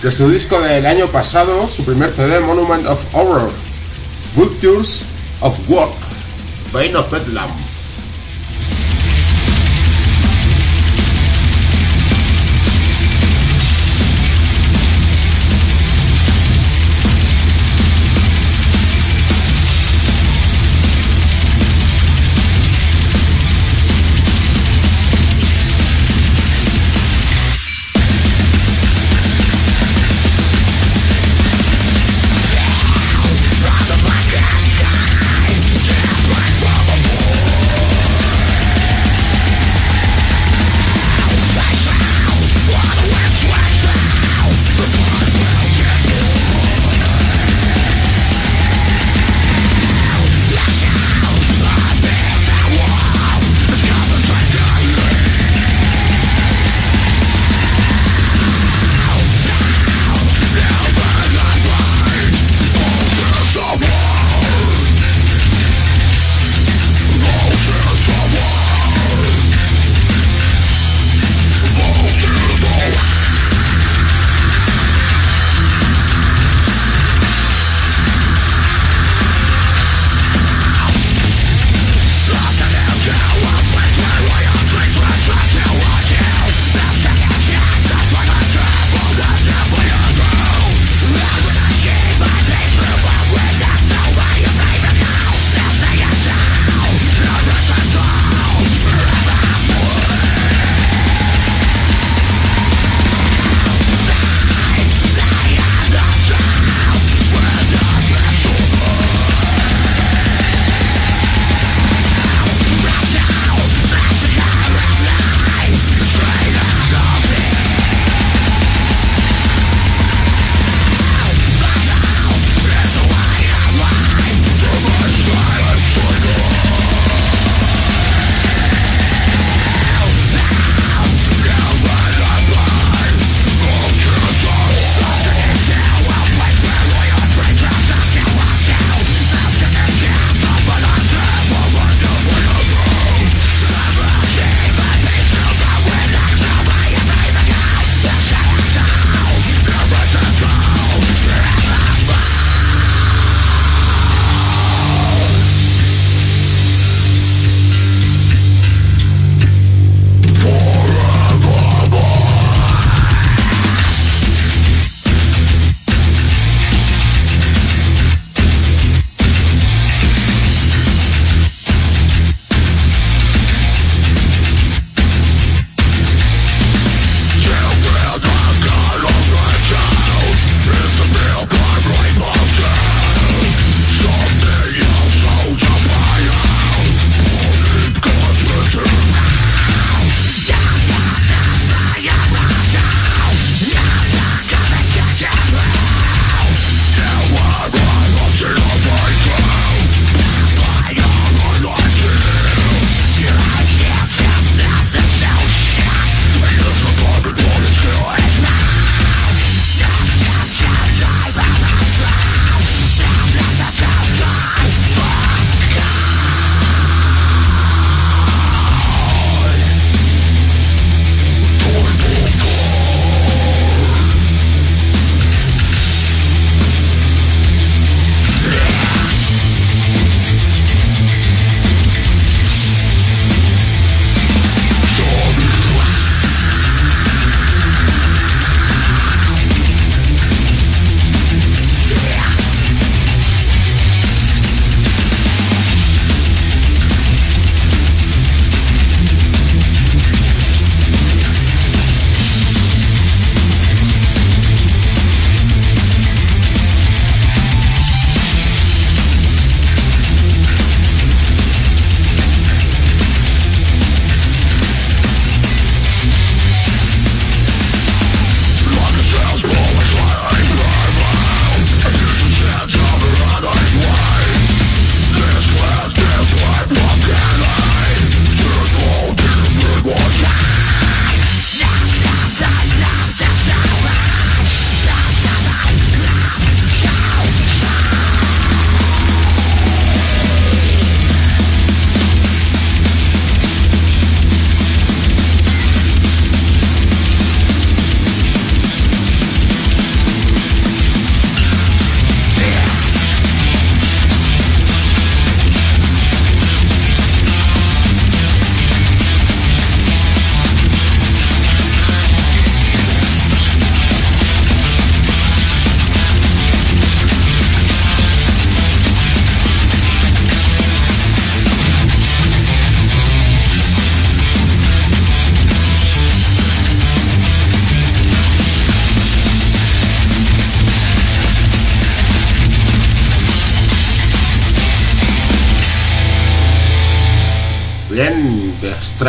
de 0.01 0.11
su 0.13 0.29
disco 0.29 0.61
del 0.61 0.85
año 0.85 1.07
pasado, 1.07 1.67
su 1.67 1.83
primer 1.83 2.09
CD, 2.13 2.39
Monument 2.39 2.87
of 2.87 3.03
Horror, 3.13 3.51
Vultures 4.33 5.03
of 5.41 5.59
Walk, 5.67 5.91
Bane 6.71 6.95
of 6.95 7.11
Bedlam. 7.11 7.66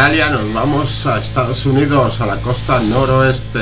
Nos 0.08 0.54
vamos 0.54 1.06
a 1.06 1.18
Estados 1.18 1.66
Unidos, 1.66 2.22
a 2.22 2.26
la 2.26 2.40
costa 2.40 2.80
noroeste. 2.80 3.60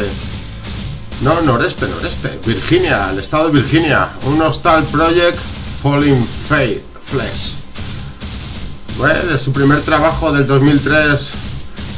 No, 1.20 1.40
noreste, 1.42 1.88
noreste. 1.88 2.38
Virginia, 2.46 3.10
el 3.10 3.18
estado 3.18 3.50
de 3.50 3.60
Virginia. 3.60 4.10
Un 4.26 4.40
Hostal 4.40 4.84
Project 4.84 5.38
Falling 5.82 6.24
Fate 6.48 6.84
Flesh. 7.02 7.56
Bueno, 8.96 9.24
de 9.24 9.38
su 9.40 9.52
primer 9.52 9.82
trabajo 9.82 10.30
del 10.30 10.46
2003 10.46 11.32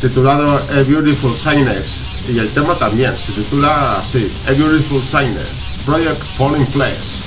titulado 0.01 0.57
A 0.57 0.83
Beautiful 0.89 1.37
Signness. 1.37 2.01
Y 2.33 2.39
el 2.39 2.49
tema 2.49 2.75
también 2.77 3.19
se 3.19 3.33
titula 3.33 3.99
así, 3.99 4.33
A 4.47 4.53
Beautiful 4.53 5.03
Signness. 5.03 5.85
Project 5.85 6.23
Falling 6.39 6.66
Flesh. 6.66 7.18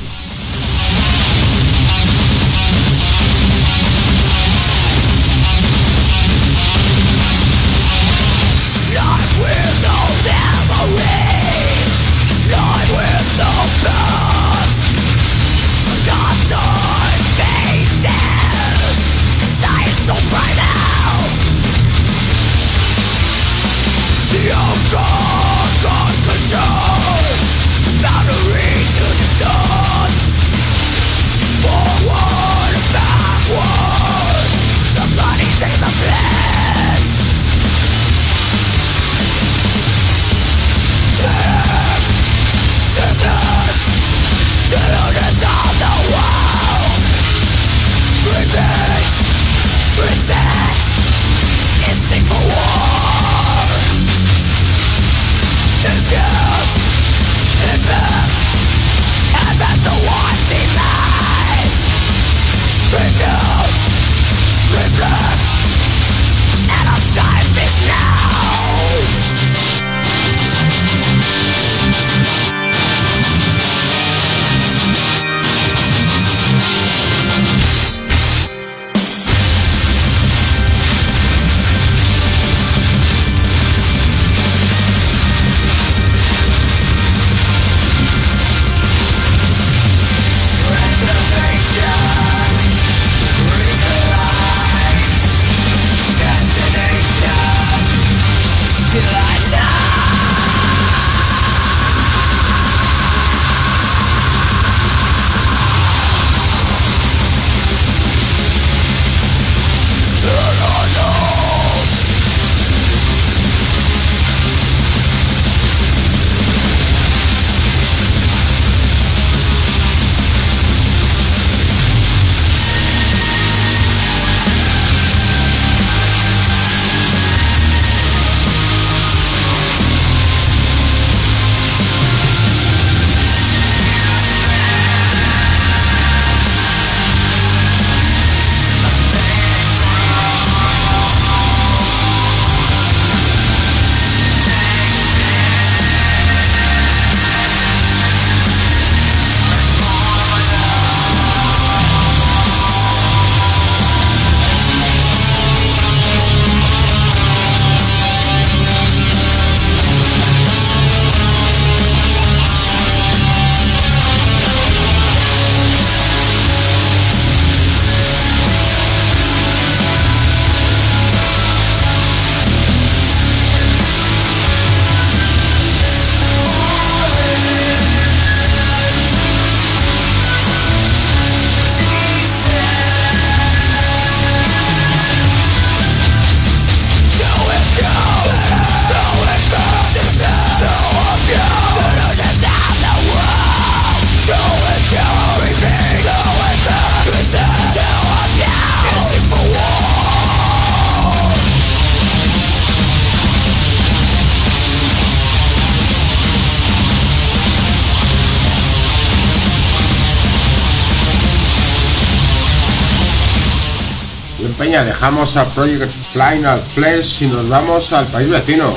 Dejamos 214.84 215.38
a 215.38 215.46
Project 215.46 215.92
Final 216.12 216.60
Flesh 216.60 217.22
y 217.22 217.28
nos 217.28 217.48
vamos 217.48 217.94
al 217.94 218.08
país 218.08 218.30
vecino, 218.30 218.76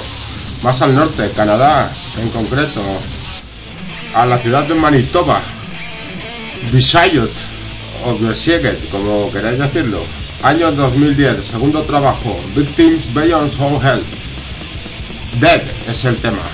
más 0.63 0.83
al 0.83 0.95
norte, 0.95 1.31
Canadá, 1.35 1.91
en 2.21 2.29
concreto, 2.29 2.83
a 4.15 4.27
la 4.27 4.39
ciudad 4.39 4.65
de 4.65 4.75
Manitoba, 4.75 5.41
Visayot, 6.71 7.31
o 8.05 8.19
Besieget, 8.19 8.91
como 8.91 9.33
queráis 9.33 9.59
decirlo. 9.59 10.03
Año 10.43 10.73
2010, 10.73 11.43
segundo 11.43 11.83
trabajo, 11.83 12.39
Victims 12.55 13.13
Beyond 13.15 13.53
All 13.61 13.83
Help. 13.83 14.05
Dead 15.41 15.63
es 15.89 16.05
el 16.05 16.17
tema. 16.19 16.54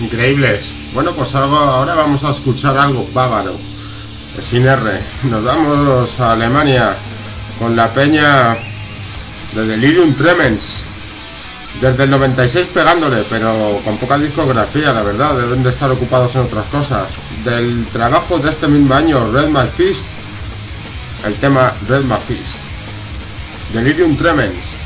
Increíbles. 0.00 0.74
Bueno, 0.94 1.12
pues 1.12 1.34
algo, 1.34 1.56
ahora 1.56 1.96
vamos 1.96 2.22
a 2.22 2.30
escuchar 2.30 2.78
algo 2.78 3.04
bávaro, 3.12 3.52
sin 4.40 4.64
R. 4.64 4.92
Nos 5.24 5.42
vamos 5.42 6.20
a 6.20 6.32
Alemania 6.34 6.94
con 7.58 7.74
la 7.74 7.92
peña 7.92 8.56
de 9.56 9.66
Delirium 9.66 10.14
Tremens. 10.14 10.82
Desde 11.80 12.04
el 12.04 12.10
96 12.10 12.68
pegándole, 12.72 13.24
pero 13.28 13.80
con 13.84 13.96
poca 13.96 14.18
discografía, 14.18 14.92
la 14.92 15.02
verdad, 15.02 15.36
deben 15.36 15.64
de 15.64 15.70
estar 15.70 15.90
ocupados 15.90 16.36
en 16.36 16.42
otras 16.42 16.66
cosas. 16.66 17.08
Del 17.44 17.86
trabajo 17.86 18.38
de 18.38 18.50
este 18.50 18.68
mismo 18.68 18.94
año, 18.94 19.32
Red 19.32 19.48
My 19.48 19.68
Fist, 19.76 20.06
el 21.26 21.34
tema 21.34 21.72
Red 21.88 22.04
My 22.04 22.18
Fist. 22.24 22.60
Delirium 23.72 24.16
Tremens. 24.16 24.76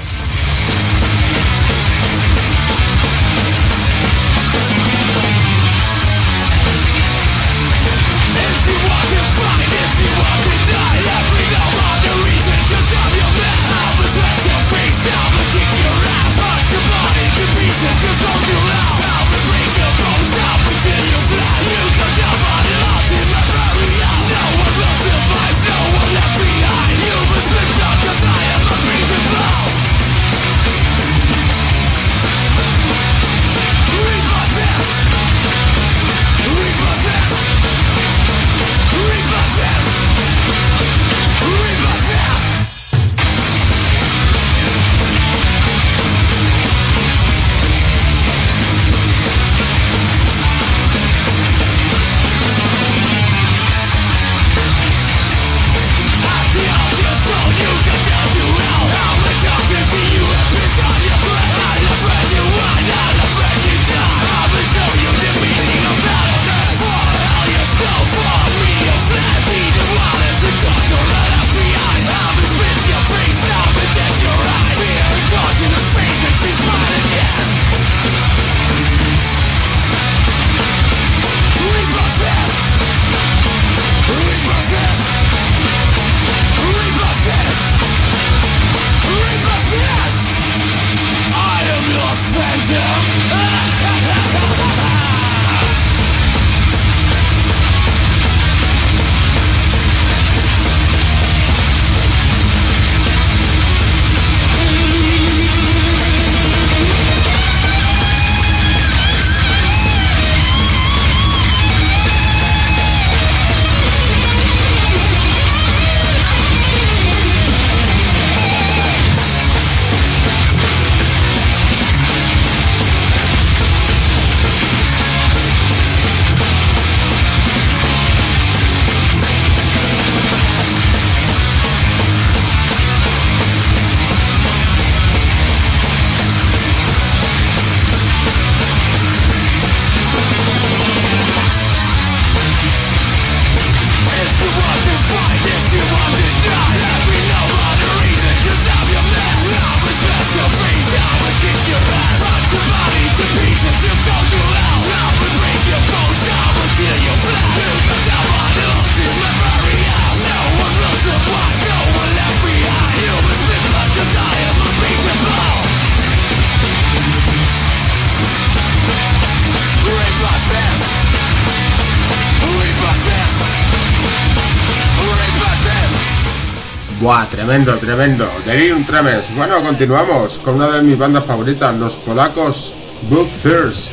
Buah, 177.12 177.26
tremendo, 177.26 177.76
tremendo. 177.76 178.26
Delirium 178.46 178.86
Tremens. 178.86 179.36
Bueno, 179.36 179.62
continuamos 179.62 180.38
con 180.38 180.54
una 180.54 180.68
de 180.68 180.80
mis 180.80 180.96
bandas 180.96 181.22
favoritas, 181.22 181.74
los 181.74 181.96
polacos 181.96 182.72
Blue 183.10 183.28
Thirst. 183.42 183.92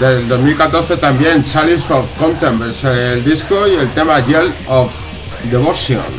Del 0.00 0.26
2014 0.26 0.96
también 0.96 1.44
Chalice 1.44 1.92
of 1.92 2.06
Contempt 2.16 2.82
el 2.82 3.22
disco 3.22 3.68
y 3.68 3.74
el 3.74 3.90
tema 3.90 4.24
Yell 4.24 4.54
of 4.68 4.90
Devotion. 5.50 6.17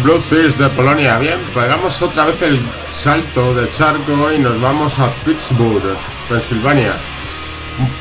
Eran 0.00 0.02
Bloodthirst 0.02 0.58
de 0.58 0.68
Polonia. 0.70 1.18
Bien, 1.18 1.38
pegamos 1.54 2.00
otra 2.00 2.24
vez 2.24 2.40
el 2.42 2.60
salto 2.88 3.54
de 3.54 3.68
charco 3.70 4.32
y 4.32 4.38
nos 4.38 4.58
vamos 4.60 4.98
a 4.98 5.12
Pittsburgh, 5.24 5.82
Pensilvania. 6.28 6.94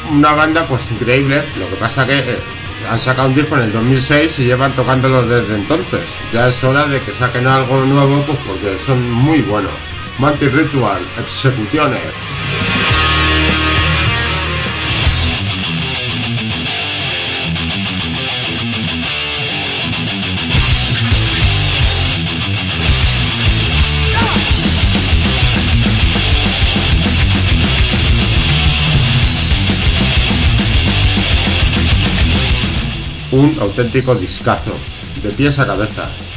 Una 0.09 0.33
banda 0.33 0.65
pues 0.67 0.91
increíble, 0.91 1.43
lo 1.57 1.67
que 1.69 1.75
pasa 1.75 2.05
que 2.05 2.19
eh, 2.19 2.39
han 2.89 2.99
sacado 2.99 3.27
un 3.27 3.35
disco 3.35 3.55
en 3.57 3.63
el 3.63 3.73
2006 3.73 4.39
y 4.39 4.45
llevan 4.45 4.75
tocándolo 4.75 5.23
desde 5.23 5.55
entonces. 5.55 6.01
Ya 6.31 6.47
es 6.47 6.63
hora 6.63 6.85
de 6.87 7.01
que 7.01 7.11
saquen 7.11 7.47
algo 7.47 7.83
nuevo 7.85 8.23
pues 8.23 8.37
porque 8.47 8.77
son 8.77 9.11
muy 9.11 9.41
buenos. 9.41 9.73
Mantis 10.19 10.53
Ritual, 10.53 11.01
Executioner. 11.19 12.28
Un 33.39 33.55
auténtico 33.59 34.13
discazo, 34.15 34.75
de 35.23 35.29
pies 35.31 35.57
a 35.59 35.65
cabeza. 35.65 36.28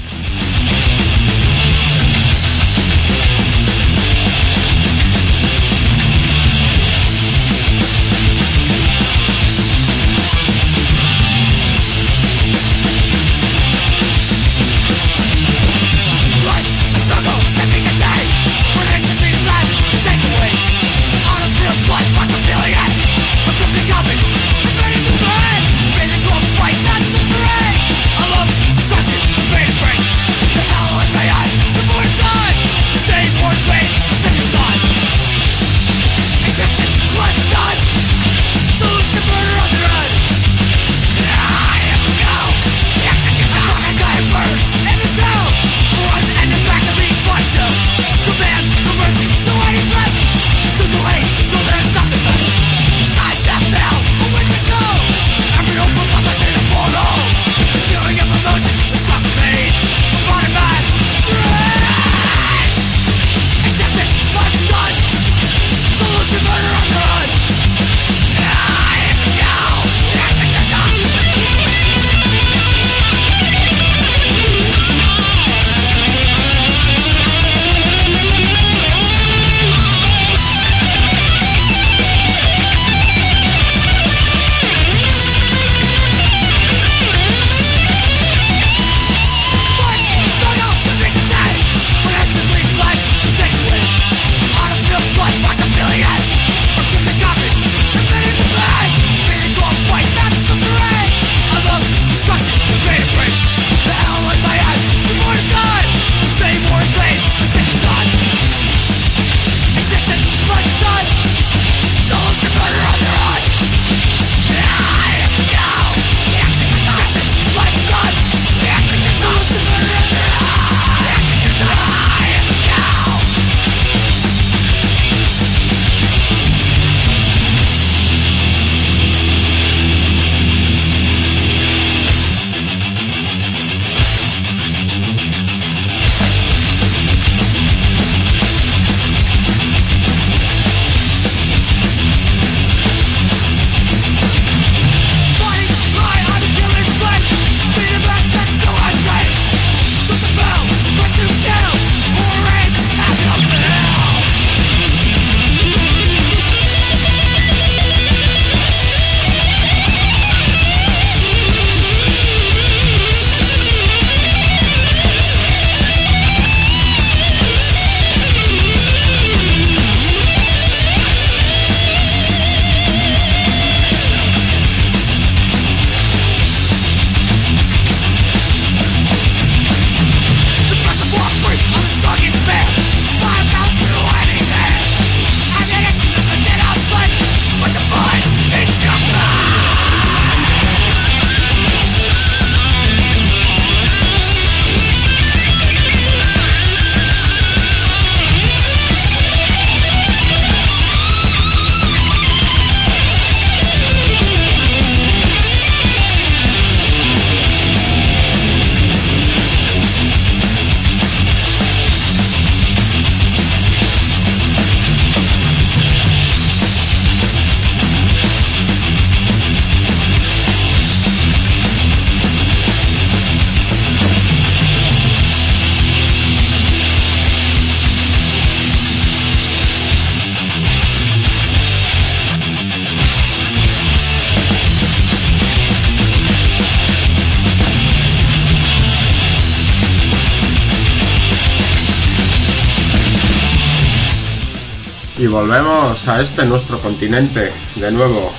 volvemos 245.52 246.08
a 246.08 246.22
este 246.22 246.46
nuestro 246.46 246.78
continente 246.78 247.52
de 247.74 247.90
nuevo, 247.90 248.32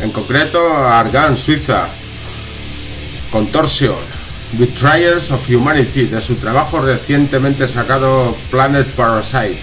en 0.00 0.10
concreto 0.10 0.58
a 0.76 0.98
Argan, 0.98 1.36
Suiza, 1.36 1.86
Contortion, 3.30 3.94
Betrayers 4.54 5.30
of 5.30 5.48
Humanity, 5.48 6.06
de 6.06 6.20
su 6.20 6.34
trabajo 6.34 6.80
recientemente 6.80 7.68
sacado 7.68 8.36
Planet 8.50 8.84
Parasite. 8.96 9.62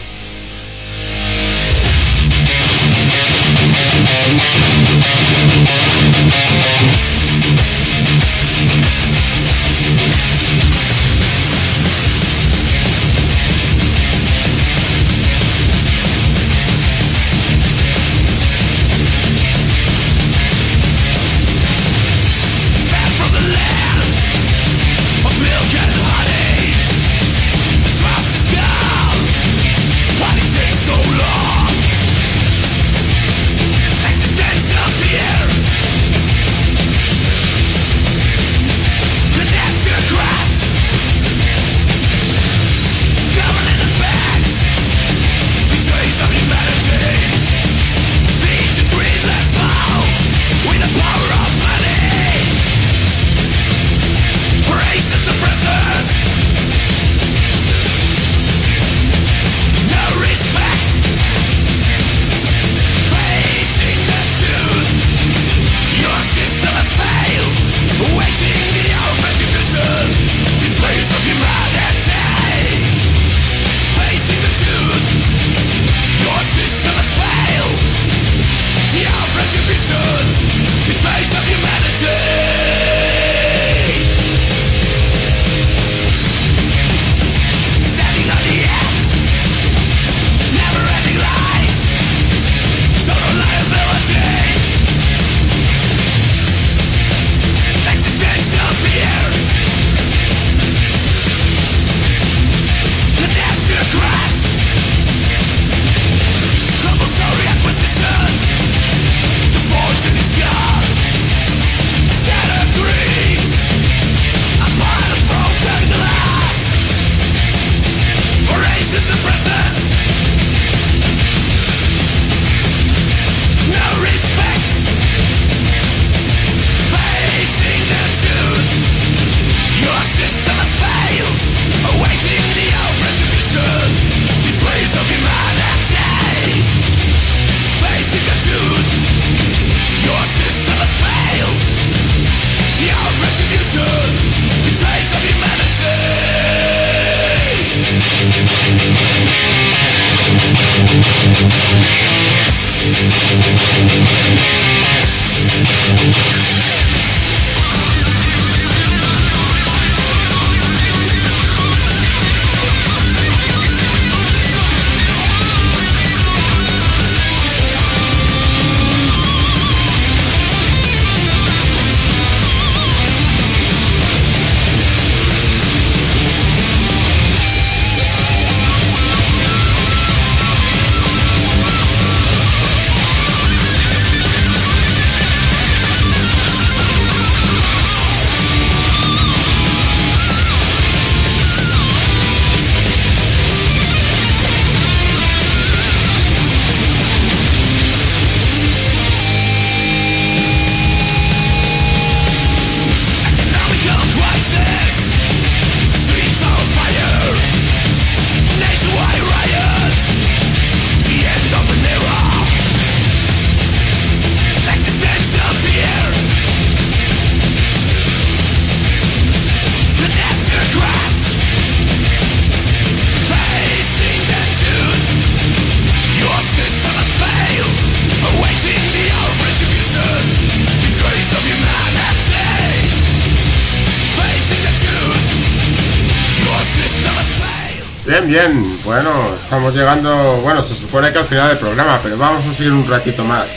bueno, 238.84 239.12
estamos 239.36 239.76
llegando, 239.76 240.40
bueno, 240.42 240.64
se 240.64 240.76
supone 240.76 241.12
que 241.12 241.20
al 241.20 241.26
final 241.26 241.50
del 241.50 241.58
programa, 241.60 242.00
pero 242.02 242.18
vamos 242.18 242.44
a 242.46 242.54
seguir 242.54 242.72
un 242.72 242.88
ratito 242.88 243.24
más. 243.24 243.50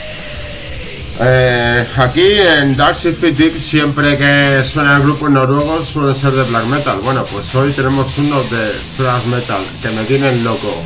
Eh, 1.19 1.87
aquí 1.97 2.33
en 2.61 2.77
Dark 2.77 2.95
Fit 2.95 3.37
Deep 3.39 3.59
siempre 3.59 4.19
que 4.19 4.63
suenan 4.63 5.03
grupos 5.03 5.31
noruegos 5.31 5.89
suele 5.89 6.15
ser 6.15 6.33
de 6.33 6.43
black 6.43 6.67
metal. 6.67 6.99
Bueno, 7.03 7.25
pues 7.25 7.55
hoy 7.55 7.73
tenemos 7.73 8.19
uno 8.19 8.43
de 8.43 8.73
thrash 8.97 9.25
metal 9.25 9.63
que 9.81 9.89
me 9.91 10.05
tienen 10.05 10.45
loco. 10.45 10.83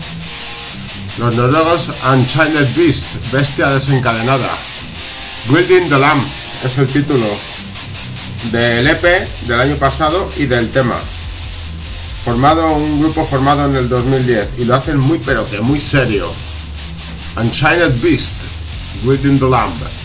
Los 1.19 1.35
noruegos 1.35 1.91
Unchained 2.13 2.77
Beast, 2.77 3.09
Bestia 3.33 3.71
Desencadenada. 3.71 4.51
Building 5.49 5.89
the 5.89 5.99
Lamb 5.99 6.25
es 6.65 6.79
el 6.79 6.87
título 6.87 7.27
del 8.53 8.87
EP 8.87 9.03
del 9.49 9.61
año 9.61 9.77
pasado 9.77 10.31
y 10.37 10.47
del 10.47 10.71
tema 10.71 10.97
formado 12.25 12.73
un 12.73 13.01
grupo 13.01 13.25
formado 13.25 13.67
en 13.67 13.77
el 13.77 13.89
2010 13.89 14.59
y 14.59 14.65
lo 14.65 14.75
hacen 14.75 14.99
muy 14.99 15.19
pero 15.19 15.49
que 15.49 15.61
muy 15.61 15.81
serio. 15.81 16.31
Unchained 17.37 18.01
Beast, 18.03 18.37
Within 19.05 19.39
the 19.39 19.49
Lamb. 19.49 20.00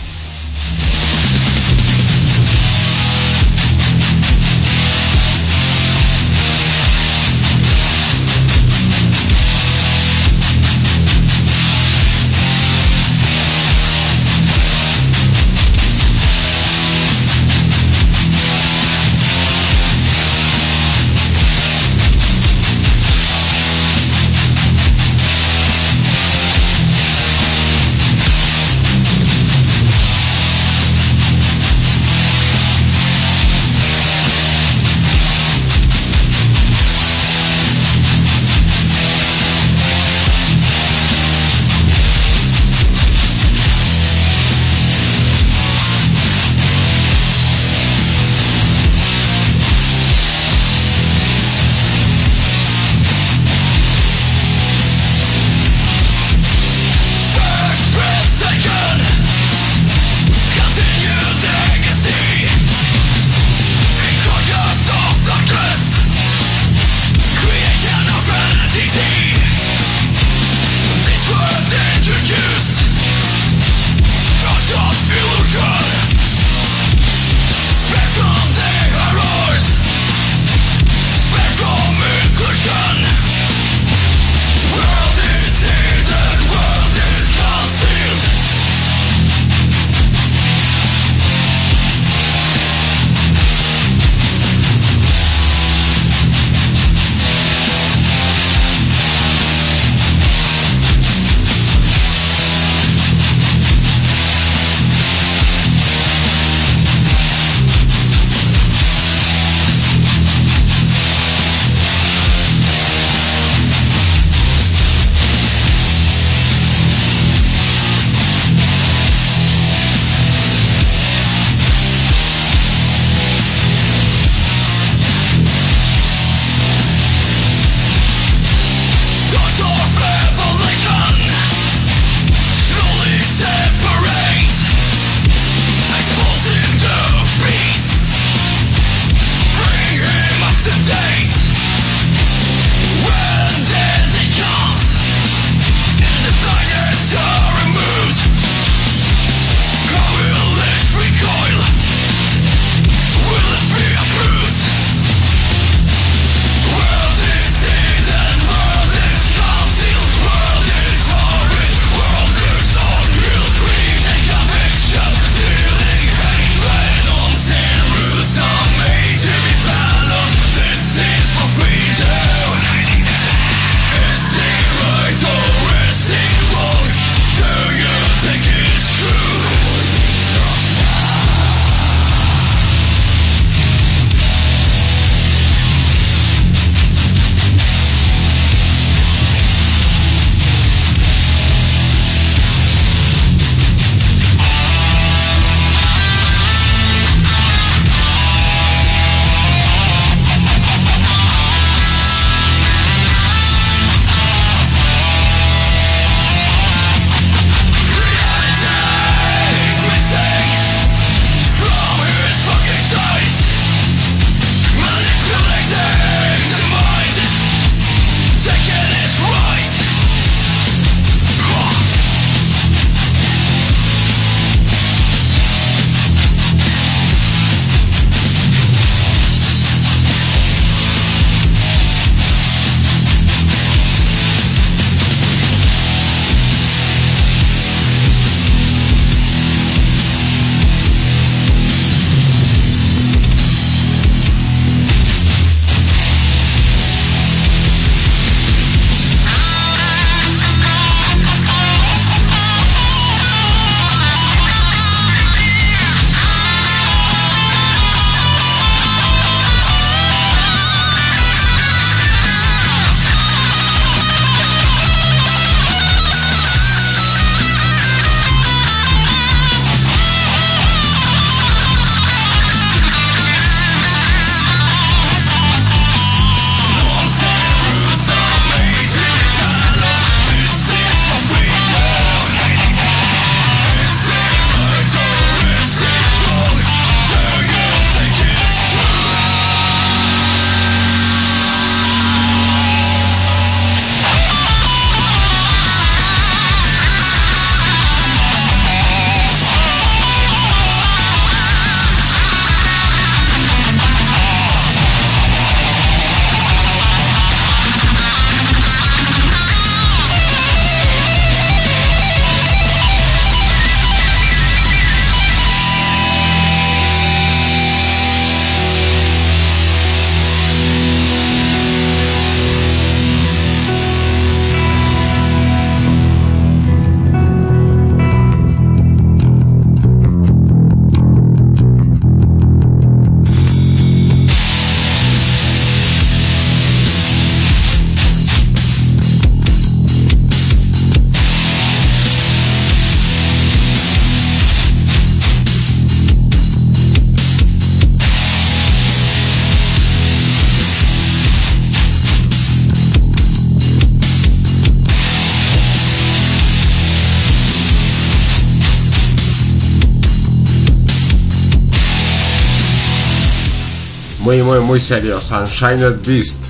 Muy, 364.26 364.42
muy, 364.42 364.58
muy 364.58 364.80
serio. 364.80 365.20
Sunshine 365.20 366.02
Beast. 366.04 366.46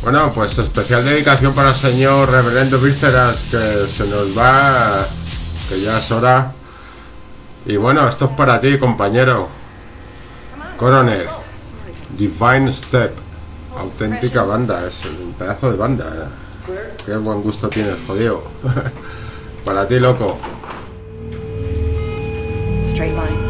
Bueno, 0.00 0.30
pues 0.32 0.58
especial 0.58 1.04
dedicación 1.04 1.54
para 1.54 1.70
el 1.70 1.74
señor 1.74 2.30
Reverendo 2.30 2.78
Vísceras, 2.78 3.42
que 3.50 3.88
se 3.88 4.06
nos 4.06 4.38
va, 4.38 5.04
que 5.68 5.80
ya 5.80 5.98
es 5.98 6.08
hora. 6.12 6.52
Y 7.66 7.74
bueno, 7.78 8.08
esto 8.08 8.26
es 8.26 8.30
para 8.30 8.60
ti, 8.60 8.78
compañero. 8.78 9.48
Coroner. 10.76 11.28
Divine 12.16 12.70
Step. 12.70 13.16
Auténtica 13.76 14.44
banda, 14.44 14.86
es 14.86 15.04
un 15.04 15.32
pedazo 15.32 15.72
de 15.72 15.76
banda. 15.76 16.04
eh. 16.68 16.94
Qué 17.04 17.16
buen 17.16 17.42
gusto 17.42 17.68
tienes, 17.68 17.96
jodido. 18.06 18.44
para 19.64 19.88
ti, 19.88 19.98
loco. 19.98 20.38
Straight 22.84 23.16
line. 23.16 23.45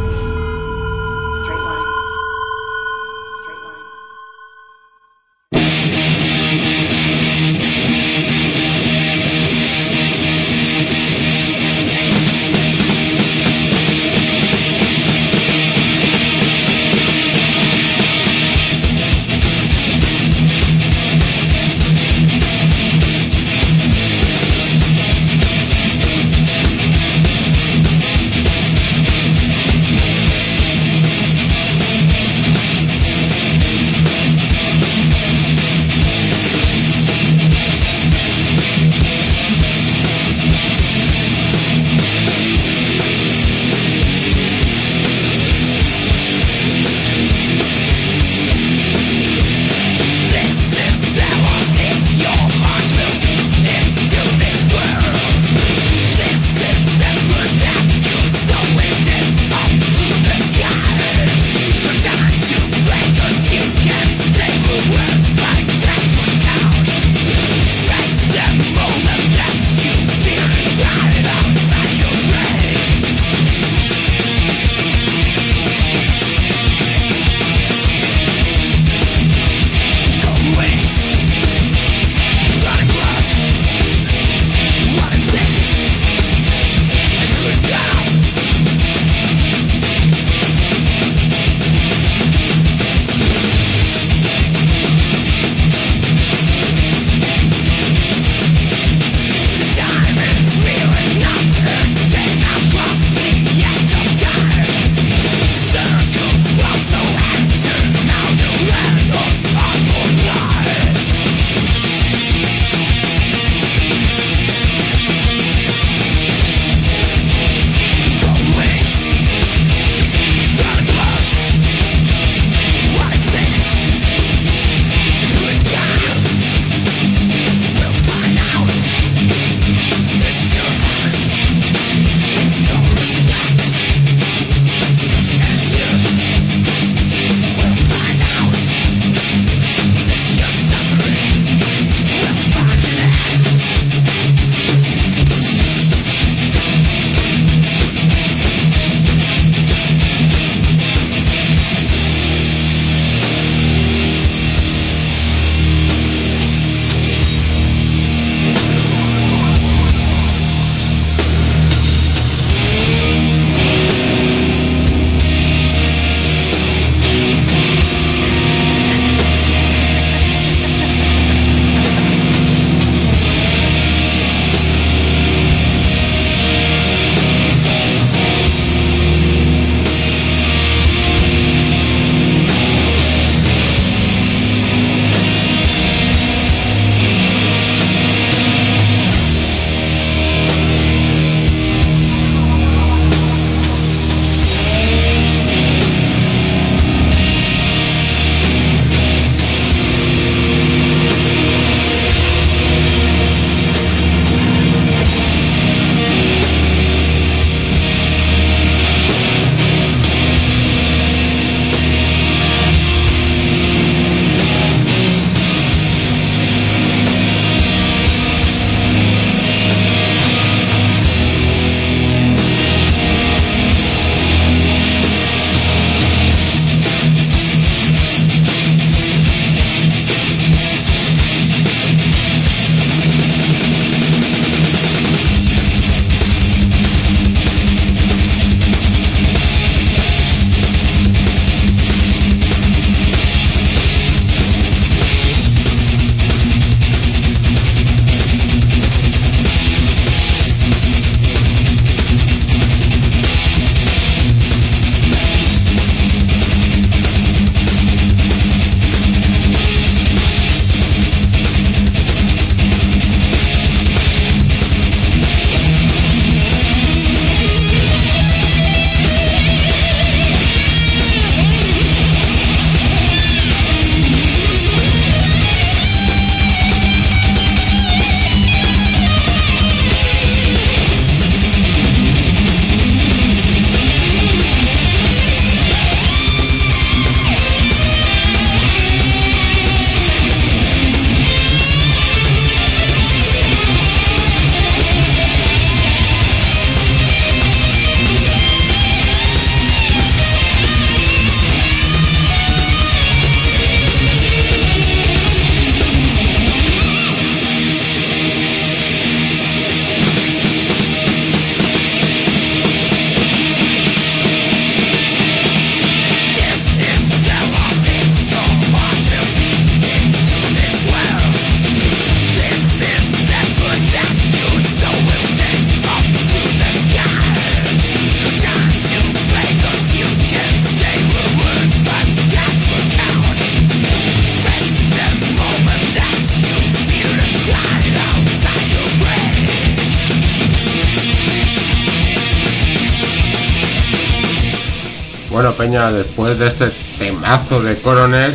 Después 345.76 346.38
de 346.38 346.46
este 346.46 346.70
temazo 346.98 347.62
de 347.62 347.76
Coroner, 347.76 348.34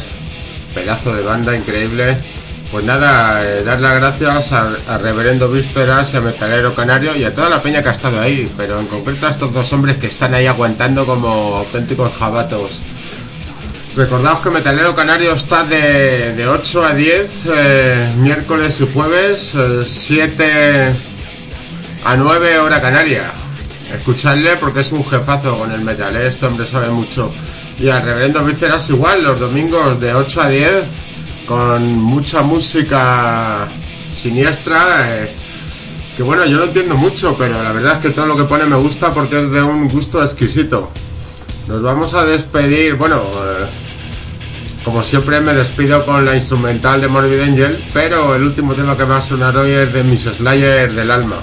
pedazo 0.76 1.12
de 1.16 1.24
banda 1.24 1.58
increíble, 1.58 2.16
pues 2.72 2.86
nada, 2.86 3.44
eh, 3.44 3.64
dar 3.64 3.82
las 3.82 3.96
gracias 3.96 4.52
al 4.52 5.02
reverendo 5.02 5.50
Vísperas 5.50 6.14
y 6.14 6.18
a 6.18 6.22
Metalero 6.22 6.76
Canario 6.76 7.16
y 7.16 7.24
a 7.24 7.34
toda 7.34 7.50
la 7.50 7.64
peña 7.64 7.82
que 7.82 7.90
ha 7.90 7.94
estado 7.94 8.22
ahí, 8.22 8.48
pero 8.56 8.80
en 8.80 8.86
concreto 8.86 9.26
a 9.26 9.32
estos 9.32 9.54
dos 9.54 9.74
hombres 9.74 9.98
que 9.98 10.06
están 10.06 10.36
ahí 10.36 10.46
aguantando 10.46 11.08
como 11.08 11.58
auténticos 11.58 12.14
jabatos. 12.14 12.80
Recordaos 13.96 14.42
que 14.42 14.52
Metalero 14.52 14.96
Canario 14.96 15.34
está 15.34 15.64
de, 15.64 16.34
de 16.34 16.48
8 16.48 16.86
a 16.86 16.94
10, 16.94 17.32
eh, 17.48 18.14
miércoles 18.18 18.80
y 18.82 18.94
jueves, 18.94 19.54
eh, 19.56 19.84
7 19.84 20.94
a 22.06 22.16
9 22.16 22.60
hora 22.60 22.80
canaria. 22.80 23.41
Escuchadle 24.02 24.56
porque 24.56 24.80
es 24.80 24.92
un 24.94 25.06
jefazo 25.06 25.60
con 25.60 25.72
el 25.72 25.82
metal, 25.82 26.16
¿eh? 26.16 26.26
este 26.26 26.48
hombre 26.48 26.66
sabe 26.66 26.90
mucho. 26.90 27.32
Y 27.78 27.88
al 27.88 28.02
reverendo 28.02 28.44
Vísceras 28.44 28.90
igual, 28.90 29.24
los 29.24 29.40
domingos 29.40 30.00
de 30.02 30.12
8 30.12 30.42
a 30.42 30.50
10, 30.50 30.72
con 31.46 32.00
mucha 32.00 32.42
música 32.42 33.68
siniestra. 34.12 35.06
eh, 35.08 35.32
que 36.18 36.24
bueno, 36.24 36.48
yo 36.48 36.58
no 36.58 36.64
entiendo 36.64 36.96
mucho, 36.98 37.36
pero 37.38 37.62
la 37.62 37.74
verdad 37.74 37.94
es 37.94 38.00
que 38.00 38.10
todo 38.10 38.26
lo 38.26 38.36
que 38.36 38.46
pone 38.46 38.66
me 38.66 38.76
gusta 38.76 39.14
porque 39.14 39.40
es 39.40 39.52
de 39.52 39.62
un 39.62 39.88
gusto 39.88 40.20
exquisito. 40.24 40.90
Nos 41.68 41.84
vamos 41.84 42.16
a 42.16 42.26
despedir, 42.26 42.96
bueno, 42.96 43.18
eh, 43.18 43.66
como 44.84 45.04
siempre 45.04 45.42
me 45.42 45.54
despido 45.54 46.04
con 46.08 46.26
la 46.26 46.36
instrumental 46.36 47.02
de 47.02 47.08
Morbid 47.08 47.42
Angel, 47.42 47.86
pero 47.94 48.34
el 48.34 48.42
último 48.42 48.74
tema 48.74 48.98
que 48.98 49.04
va 49.04 49.18
a 49.18 49.22
sonar 49.22 49.56
hoy 49.56 49.70
es 49.70 49.94
de 49.94 50.04
Miss 50.04 50.24
Slayer 50.24 50.92
del 50.92 51.12
alma. 51.12 51.38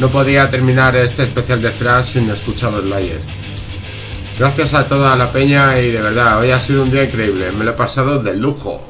No 0.00 0.08
podía 0.08 0.48
terminar 0.48 0.96
este 0.96 1.24
especial 1.24 1.60
de 1.60 1.68
Thrash 1.72 2.14
sin 2.14 2.30
escuchar 2.30 2.72
los 2.72 2.84
Slayer. 2.84 3.20
Gracias 4.38 4.72
a 4.72 4.88
toda 4.88 5.14
la 5.14 5.30
peña 5.30 5.78
y 5.78 5.90
de 5.90 6.00
verdad, 6.00 6.38
hoy 6.38 6.50
ha 6.52 6.58
sido 6.58 6.84
un 6.84 6.90
día 6.90 7.04
increíble, 7.04 7.52
me 7.52 7.64
lo 7.66 7.72
he 7.72 7.74
pasado 7.74 8.18
de 8.22 8.34
lujo. 8.34 8.88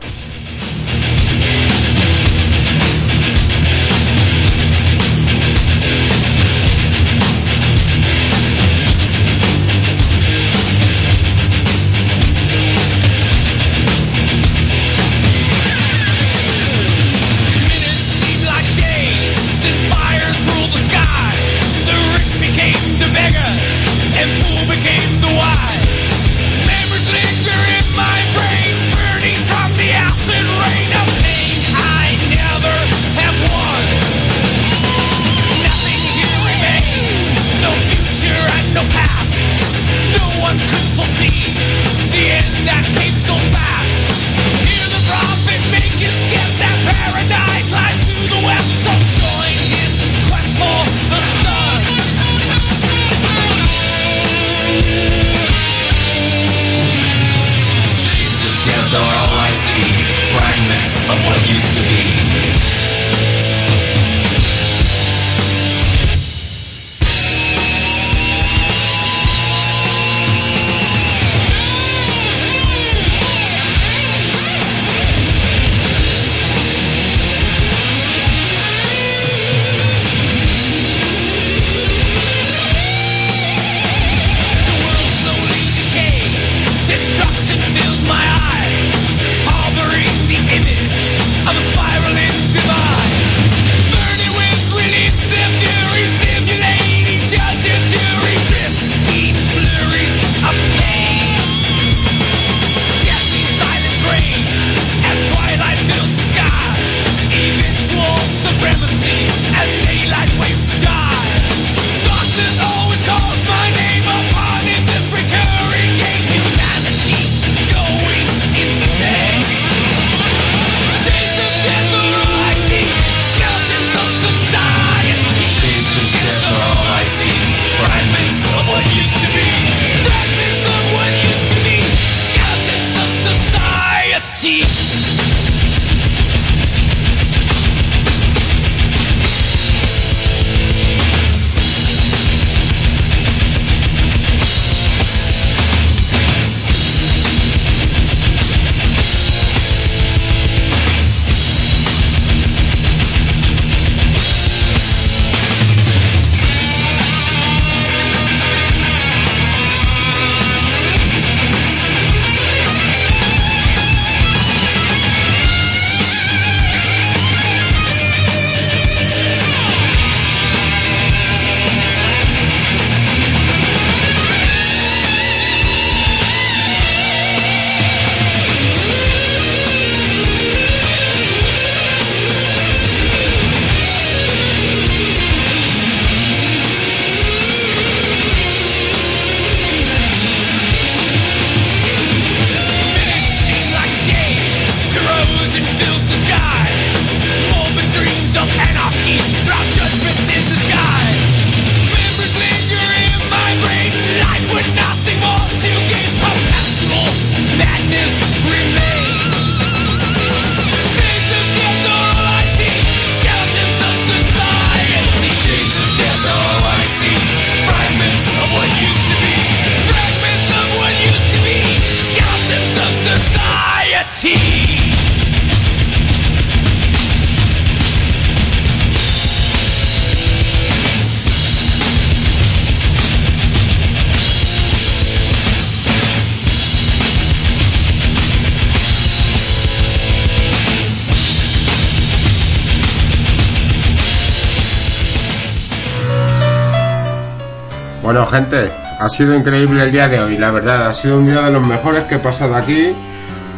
Bueno, 248.20 248.32
gente, 248.32 248.70
ha 248.98 249.08
sido 249.08 249.34
increíble 249.34 249.82
el 249.82 249.92
día 249.92 250.06
de 250.06 250.20
hoy, 250.20 250.36
la 250.36 250.50
verdad. 250.50 250.88
Ha 250.88 250.92
sido 250.92 251.16
un 251.16 251.24
día 251.24 251.40
de 251.40 251.50
los 251.52 251.66
mejores 251.66 252.04
que 252.04 252.16
he 252.16 252.18
pasado 252.18 252.54
aquí. 252.54 252.94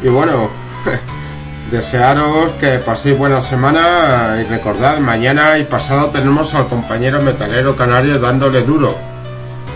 Y 0.05 0.09
bueno, 0.09 0.51
desearos 1.73 2.53
que 2.61 2.79
paséis 2.79 3.19
buena 3.19 3.43
semana. 3.43 4.41
Y 4.41 4.45
recordad, 4.45 4.99
mañana 4.99 5.59
y 5.59 5.65
pasado 5.65 6.11
tenemos 6.11 6.55
al 6.55 6.69
compañero 6.69 7.21
metalero 7.21 7.75
canario 7.75 8.21
dándole 8.21 8.63
duro. 8.63 8.97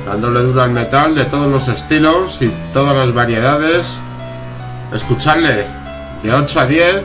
Dándole 0.06 0.38
duro 0.42 0.62
al 0.62 0.70
metal 0.70 1.16
de 1.16 1.24
todos 1.24 1.48
los 1.48 1.66
estilos 1.66 2.40
y 2.40 2.54
todas 2.72 2.94
las 2.94 3.12
variedades. 3.12 3.98
Escucharle 4.94 5.66
de 6.22 6.32
8 6.32 6.60
a 6.60 6.66
10 6.66 7.02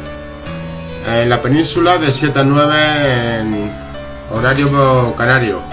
en 1.16 1.30
la 1.32 1.42
península, 1.42 1.98
de 1.98 2.14
7 2.14 2.42
a 2.42 2.44
9 2.44 3.40
en 3.40 3.72
horario 4.30 5.16
canario 5.18 5.71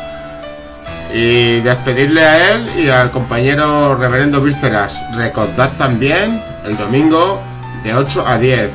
y 1.14 1.60
despedirle 1.60 2.22
a 2.22 2.52
él 2.52 2.68
y 2.78 2.88
al 2.88 3.10
compañero 3.10 3.94
reverendo 3.94 4.40
Vísceras. 4.40 5.00
Recordad 5.16 5.72
también 5.76 6.42
el 6.64 6.76
domingo 6.76 7.40
de 7.82 7.94
8 7.94 8.24
a 8.26 8.38
10 8.38 8.70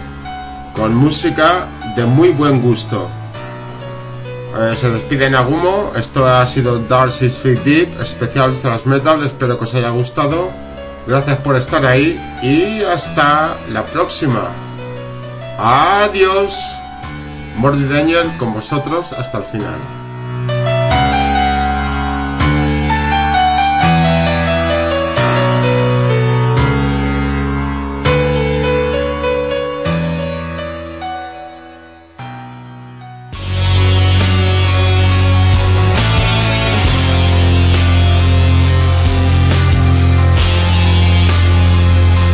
con 0.74 0.96
música 0.96 1.68
de 1.96 2.06
muy 2.06 2.30
buen 2.30 2.62
gusto. 2.62 3.10
Eh, 4.60 4.76
se 4.76 4.90
despide 4.92 5.30
Nagumo, 5.30 5.92
esto 5.96 6.28
ha 6.28 6.46
sido 6.46 6.82
Six 7.10 7.38
Feet 7.38 7.64
Deep, 7.64 8.02
especial 8.02 8.56
Thrash 8.56 8.86
Metal, 8.86 9.24
espero 9.24 9.58
que 9.58 9.64
os 9.64 9.74
haya 9.74 9.90
gustado. 9.90 10.52
Gracias 11.08 11.38
por 11.40 11.56
estar 11.56 11.86
ahí 11.86 12.20
y 12.42 12.84
hasta 12.84 13.56
la 13.72 13.84
próxima. 13.86 14.50
Adiós. 15.58 16.53
Mordy 17.58 17.86
Daniel 17.86 18.32
con 18.38 18.53
vosotros 18.53 19.12
hasta 19.14 19.40
el 19.40 19.44
final. 19.44 20.02